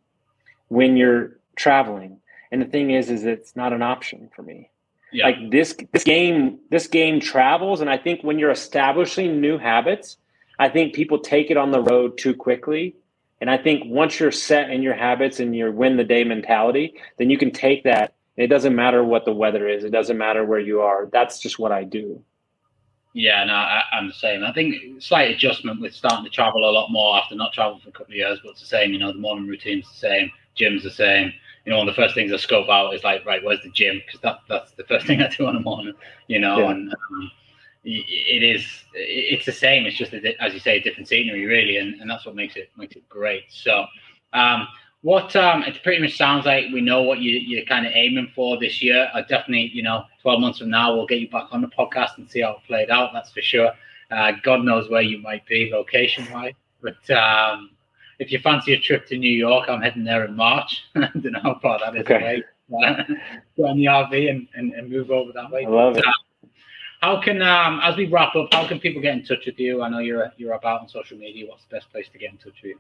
when 0.68 0.96
you're 0.96 1.40
traveling? 1.56 2.20
And 2.52 2.62
the 2.62 2.68
thing 2.68 2.92
is, 2.92 3.10
is 3.10 3.26
it's 3.26 3.56
not 3.56 3.74
an 3.74 3.82
option 3.82 4.30
for 4.36 4.44
me. 4.44 4.70
Yeah. 5.12 5.26
Like 5.26 5.52
this 5.52 5.76
this 5.92 6.04
game 6.04 6.60
this 6.70 6.88
game 6.88 7.20
travels 7.20 7.82
and 7.82 7.90
I 7.90 7.98
think 7.98 8.24
when 8.24 8.40
you're 8.40 8.52
establishing 8.52 9.42
new 9.42 9.58
habits, 9.58 10.18
I 10.60 10.70
think 10.70 10.94
people 10.94 11.20
take 11.20 11.52
it 11.52 11.58
on 11.58 11.72
the 11.72 11.82
road 11.82 12.18
too 12.18 12.36
quickly. 12.36 12.96
And 13.44 13.52
I 13.52 13.58
think 13.58 13.84
once 13.88 14.22
you're 14.22 14.32
set 14.32 14.70
in 14.70 14.82
your 14.82 14.94
habits 14.94 15.42
and 15.42 15.54
your 15.54 15.70
win 15.70 15.98
the 15.98 16.06
day 16.06 16.24
mentality, 16.24 16.94
then 17.18 17.30
you 17.30 17.38
can 17.38 17.52
take 17.52 17.84
that. 17.84 18.14
It 18.38 18.48
doesn't 18.48 18.74
matter 18.74 19.04
what 19.04 19.26
the 19.26 19.34
weather 19.34 19.68
is. 19.68 19.84
It 19.84 19.90
doesn't 19.90 20.18
matter 20.18 20.46
where 20.46 20.62
you 20.62 20.80
are. 20.80 21.10
That's 21.12 21.40
just 21.40 21.60
what 21.60 21.74
I 21.74 21.84
do. 21.84 22.24
Yeah, 23.12 23.44
no, 23.44 23.54
I, 23.54 23.82
am 23.92 24.08
the 24.08 24.14
same. 24.14 24.46
I 24.46 24.54
think 24.54 25.02
slight 25.02 25.30
adjustment 25.30 25.82
with 25.82 25.94
starting 25.94 26.24
to 26.24 26.30
travel 26.30 26.64
a 26.64 26.72
lot 26.72 26.90
more 26.90 27.18
after 27.18 27.36
not 27.36 27.52
traveling 27.52 27.82
for 27.82 27.90
a 27.90 27.92
couple 27.92 28.14
of 28.14 28.18
years, 28.18 28.40
but 28.42 28.52
it's 28.52 28.62
the 28.62 28.66
same. 28.66 28.94
You 28.94 29.00
know, 29.00 29.12
the 29.12 29.20
morning 29.20 29.46
routine's 29.46 29.90
the 29.90 29.98
same, 29.98 30.32
gym's 30.56 30.84
the 30.84 30.92
same 30.92 31.34
you 31.66 31.72
know, 31.72 31.80
one 31.80 31.88
of 31.88 31.96
the 31.96 32.02
first 32.02 32.14
things 32.14 32.32
I 32.34 32.38
scope 32.38 32.70
out 32.70 32.94
is 32.94 33.04
like, 33.04 33.26
right, 33.26 33.44
where's 33.44 33.62
the 33.62 33.70
gym? 33.70 34.02
Because 34.06 34.22
that, 34.22 34.40
that's 34.50 34.72
the 34.74 34.84
first 34.84 35.06
thing 35.08 35.22
I 35.22 35.30
do 35.30 35.48
in 35.48 35.56
the 35.56 35.62
morning, 35.62 35.94
you 36.28 36.40
know, 36.40 36.60
yeah. 36.60 36.72
and 36.72 36.94
um, 36.94 37.32
it 37.84 38.44
is, 38.44 38.66
it's 38.94 39.46
the 39.46 39.52
same. 39.52 39.86
It's 39.86 39.98
just, 39.98 40.14
a, 40.14 40.42
as 40.42 40.54
you 40.54 40.60
say, 40.60 40.78
a 40.78 40.82
different 40.82 41.08
scenery 41.08 41.46
really. 41.46 41.78
And, 41.78 42.00
and 42.00 42.10
that's 42.10 42.26
what 42.26 42.36
makes 42.36 42.56
it, 42.56 42.72
makes 42.78 42.96
it 42.96 43.08
great. 43.10 43.44
So, 43.50 43.86
um, 44.34 44.68
what 45.04 45.36
um, 45.36 45.64
it 45.64 45.84
pretty 45.84 46.02
much 46.02 46.16
sounds 46.16 46.46
like 46.46 46.68
we 46.74 46.80
know 46.80 47.02
what 47.02 47.20
you, 47.20 47.38
you're 47.38 47.66
kind 47.66 47.86
of 47.86 47.92
aiming 47.94 48.32
for 48.34 48.58
this 48.58 48.82
year. 48.82 49.10
I 49.14 49.22
definitely, 49.22 49.70
you 49.74 49.84
know, 49.84 50.06
12 50.22 50.40
months 50.40 50.60
from 50.60 50.70
now, 50.70 50.96
we'll 50.96 51.06
get 51.06 51.20
you 51.20 51.30
back 51.30 51.48
on 51.52 51.62
the 51.62 51.68
podcast 51.68 52.18
and 52.18 52.30
see 52.30 52.42
how 52.42 52.52
it 52.52 52.64
played 52.66 52.90
out. 52.90 53.12
That's 53.12 53.32
for 53.32 53.42
sure. 53.42 53.72
Uh, 54.10 54.32
God 54.44 54.64
knows 54.64 54.90
where 54.90 55.02
you 55.02 55.18
might 55.22 55.46
be 55.46 55.70
location 55.74 56.26
wise, 56.32 56.54
but 56.82 57.10
um, 57.10 57.72
if 58.20 58.32
you 58.32 58.40
fancy 58.40 58.74
a 58.74 58.80
trip 58.80 59.06
to 59.08 59.18
New 59.18 59.32
York, 59.32 59.68
I'm 59.68 59.82
heading 59.82 60.06
there 60.06 60.24
in 60.24 60.36
March. 60.36 60.84
I 60.96 61.10
don't 61.14 61.34
know 61.34 61.40
how 61.42 61.60
far 61.60 61.80
that 61.80 61.96
is 61.96 62.04
okay. 62.04 62.16
away. 62.16 62.44
Go 63.58 63.68
on 63.68 63.78
the 63.78 63.86
RV 63.86 64.30
and, 64.30 64.48
and, 64.56 64.74
and, 64.74 64.90
move 64.90 65.12
over 65.12 65.32
that 65.34 65.52
way. 65.52 65.66
I 65.66 65.70
love 65.70 65.98
it. 65.98 66.08
Uh, 66.08 66.12
how 67.04 67.22
can, 67.22 67.42
um, 67.42 67.82
as 67.84 67.98
we 67.98 68.06
wrap 68.06 68.36
up, 68.36 68.54
how 68.54 68.66
can 68.68 68.80
people 68.80 69.02
get 69.02 69.14
in 69.14 69.26
touch 69.26 69.46
with 69.46 69.60
you? 69.60 69.82
I 69.82 69.90
know 69.90 70.00
you're 70.00 70.32
you're 70.38 70.54
about 70.54 70.82
on 70.82 70.88
social 70.88 71.18
media. 71.18 71.46
What's 71.48 71.64
the 71.66 71.76
best 71.76 71.92
place 71.92 72.08
to 72.14 72.18
get 72.18 72.32
in 72.32 72.38
touch 72.38 72.62
with 72.64 72.72
you? 72.72 72.80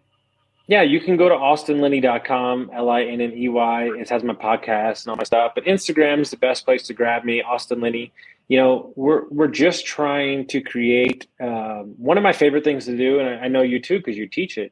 Yeah, 0.67 0.81
you 0.81 1.01
can 1.01 1.17
go 1.17 1.27
to 1.27 1.35
austinlinney.com, 1.35 2.71
L 2.73 2.89
I 2.89 3.03
N 3.03 3.19
N 3.19 3.33
E 3.33 3.49
Y. 3.49 3.89
It 3.99 4.09
has 4.09 4.23
my 4.23 4.33
podcast 4.33 5.03
and 5.03 5.11
all 5.11 5.17
my 5.17 5.23
stuff. 5.23 5.51
But 5.55 5.65
Instagram 5.65 6.19
is 6.19 6.31
the 6.31 6.37
best 6.37 6.63
place 6.63 6.83
to 6.83 6.93
grab 6.93 7.25
me, 7.25 7.41
Austin 7.41 7.81
Linney. 7.81 8.13
You 8.47 8.57
know, 8.59 8.93
we're 8.95 9.27
we're 9.29 9.49
just 9.49 9.85
trying 9.85 10.47
to 10.47 10.61
create 10.61 11.27
um, 11.41 11.95
one 11.97 12.17
of 12.17 12.23
my 12.23 12.33
favorite 12.33 12.63
things 12.63 12.85
to 12.85 12.95
do, 12.95 13.19
and 13.19 13.27
I, 13.27 13.33
I 13.45 13.47
know 13.49 13.61
you 13.61 13.81
too 13.81 13.97
because 13.97 14.15
you 14.15 14.27
teach 14.27 14.57
it 14.57 14.71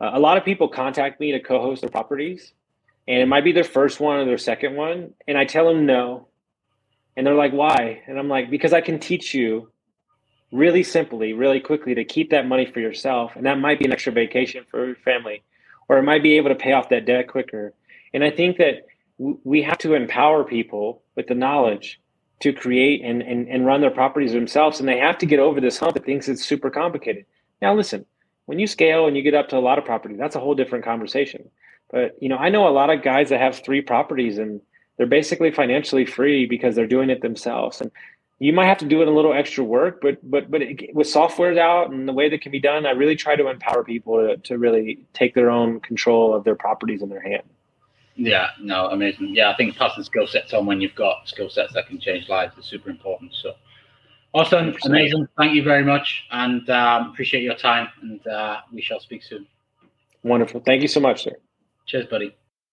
uh, 0.00 0.10
a 0.14 0.20
lot 0.20 0.36
of 0.36 0.44
people 0.44 0.68
contact 0.68 1.20
me 1.20 1.32
to 1.32 1.40
co-host 1.40 1.82
their 1.82 1.90
properties, 1.90 2.52
and 3.06 3.20
it 3.20 3.26
might 3.26 3.44
be 3.44 3.52
their 3.52 3.64
first 3.64 4.00
one 4.00 4.20
or 4.20 4.24
their 4.24 4.38
second 4.38 4.76
one, 4.76 5.12
and 5.26 5.36
I 5.36 5.44
tell 5.44 5.66
them 5.66 5.86
no, 5.86 6.27
and 7.18 7.26
they're 7.26 7.34
like, 7.34 7.52
"Why?" 7.52 8.00
And 8.06 8.18
I'm 8.18 8.28
like, 8.28 8.48
"Because 8.48 8.72
I 8.72 8.80
can 8.80 8.98
teach 8.98 9.34
you." 9.34 9.70
Really 10.50 10.82
simply, 10.82 11.34
really 11.34 11.60
quickly 11.60 11.94
to 11.94 12.04
keep 12.04 12.30
that 12.30 12.46
money 12.46 12.64
for 12.64 12.80
yourself. 12.80 13.36
And 13.36 13.44
that 13.44 13.58
might 13.58 13.78
be 13.78 13.84
an 13.84 13.92
extra 13.92 14.12
vacation 14.12 14.64
for 14.70 14.86
your 14.86 14.94
family, 14.94 15.42
or 15.88 15.98
it 15.98 16.04
might 16.04 16.22
be 16.22 16.38
able 16.38 16.48
to 16.48 16.54
pay 16.54 16.72
off 16.72 16.88
that 16.88 17.04
debt 17.04 17.28
quicker. 17.28 17.74
And 18.14 18.24
I 18.24 18.30
think 18.30 18.56
that 18.56 18.86
we 19.18 19.60
have 19.62 19.76
to 19.78 19.92
empower 19.92 20.44
people 20.44 21.02
with 21.16 21.26
the 21.26 21.34
knowledge 21.34 22.00
to 22.40 22.52
create 22.52 23.02
and, 23.04 23.20
and, 23.20 23.48
and 23.48 23.66
run 23.66 23.80
their 23.82 23.90
properties 23.90 24.32
themselves. 24.32 24.80
And 24.80 24.88
they 24.88 24.98
have 24.98 25.18
to 25.18 25.26
get 25.26 25.40
over 25.40 25.60
this 25.60 25.78
hump 25.78 25.94
that 25.94 26.06
thinks 26.06 26.28
it's 26.28 26.46
super 26.46 26.70
complicated. 26.70 27.26
Now, 27.60 27.74
listen, 27.74 28.06
when 28.46 28.58
you 28.58 28.66
scale 28.66 29.06
and 29.06 29.16
you 29.16 29.22
get 29.22 29.34
up 29.34 29.48
to 29.48 29.58
a 29.58 29.60
lot 29.60 29.78
of 29.78 29.84
property, 29.84 30.14
that's 30.16 30.36
a 30.36 30.40
whole 30.40 30.54
different 30.54 30.84
conversation. 30.84 31.50
But 31.90 32.16
you 32.22 32.28
know, 32.28 32.36
I 32.36 32.48
know 32.48 32.68
a 32.68 32.70
lot 32.70 32.90
of 32.90 33.02
guys 33.02 33.28
that 33.30 33.40
have 33.40 33.56
three 33.58 33.82
properties 33.82 34.38
and 34.38 34.60
they're 34.98 35.06
basically 35.06 35.50
financially 35.50 36.04
free 36.04 36.44
because 36.44 36.74
they're 36.74 36.86
doing 36.86 37.08
it 37.08 37.22
themselves. 37.22 37.80
And 37.80 37.90
you 38.40 38.52
might 38.52 38.66
have 38.66 38.78
to 38.78 38.84
do 38.84 39.00
it 39.00 39.08
a 39.08 39.10
little 39.10 39.32
extra 39.32 39.64
work, 39.64 40.00
but 40.02 40.18
but 40.28 40.50
but 40.50 40.60
it, 40.62 40.94
with 40.94 41.08
software's 41.08 41.56
out 41.56 41.90
and 41.90 42.06
the 42.06 42.12
way 42.12 42.28
that 42.28 42.42
can 42.42 42.52
be 42.52 42.60
done, 42.60 42.84
I 42.84 42.90
really 42.90 43.16
try 43.16 43.36
to 43.36 43.48
empower 43.48 43.82
people 43.82 44.18
to, 44.18 44.36
to 44.36 44.58
really 44.58 45.00
take 45.14 45.34
their 45.34 45.50
own 45.50 45.80
control 45.80 46.34
of 46.34 46.44
their 46.44 46.56
properties 46.56 47.02
in 47.02 47.08
their 47.08 47.22
hand. 47.22 47.42
Yeah, 48.16 48.48
no, 48.60 48.88
amazing. 48.88 49.34
Yeah, 49.34 49.50
I 49.50 49.56
think 49.56 49.76
passing 49.76 50.02
skill 50.02 50.26
sets 50.26 50.52
on 50.52 50.66
when 50.66 50.80
you've 50.80 50.94
got 50.94 51.28
skill 51.28 51.48
sets 51.48 51.72
that 51.74 51.86
can 51.86 52.00
change 52.00 52.28
lives 52.28 52.58
is 52.58 52.64
super 52.66 52.90
important. 52.90 53.32
So 53.34 53.54
Awesome, 54.34 54.72
100%. 54.72 54.84
amazing. 54.84 55.28
Thank 55.38 55.54
you 55.54 55.62
very 55.62 55.84
much, 55.84 56.24
and 56.30 56.68
um, 56.68 57.10
appreciate 57.10 57.42
your 57.42 57.54
time. 57.54 57.88
And 58.02 58.26
uh, 58.26 58.60
we 58.72 58.82
shall 58.82 59.00
speak 59.00 59.22
soon. 59.22 59.46
Wonderful. 60.22 60.60
Thank 60.60 60.82
you 60.82 60.88
so 60.88 61.00
much, 61.00 61.24
sir. 61.24 61.32
Cheers, 61.86 62.06
buddy. 62.06 62.36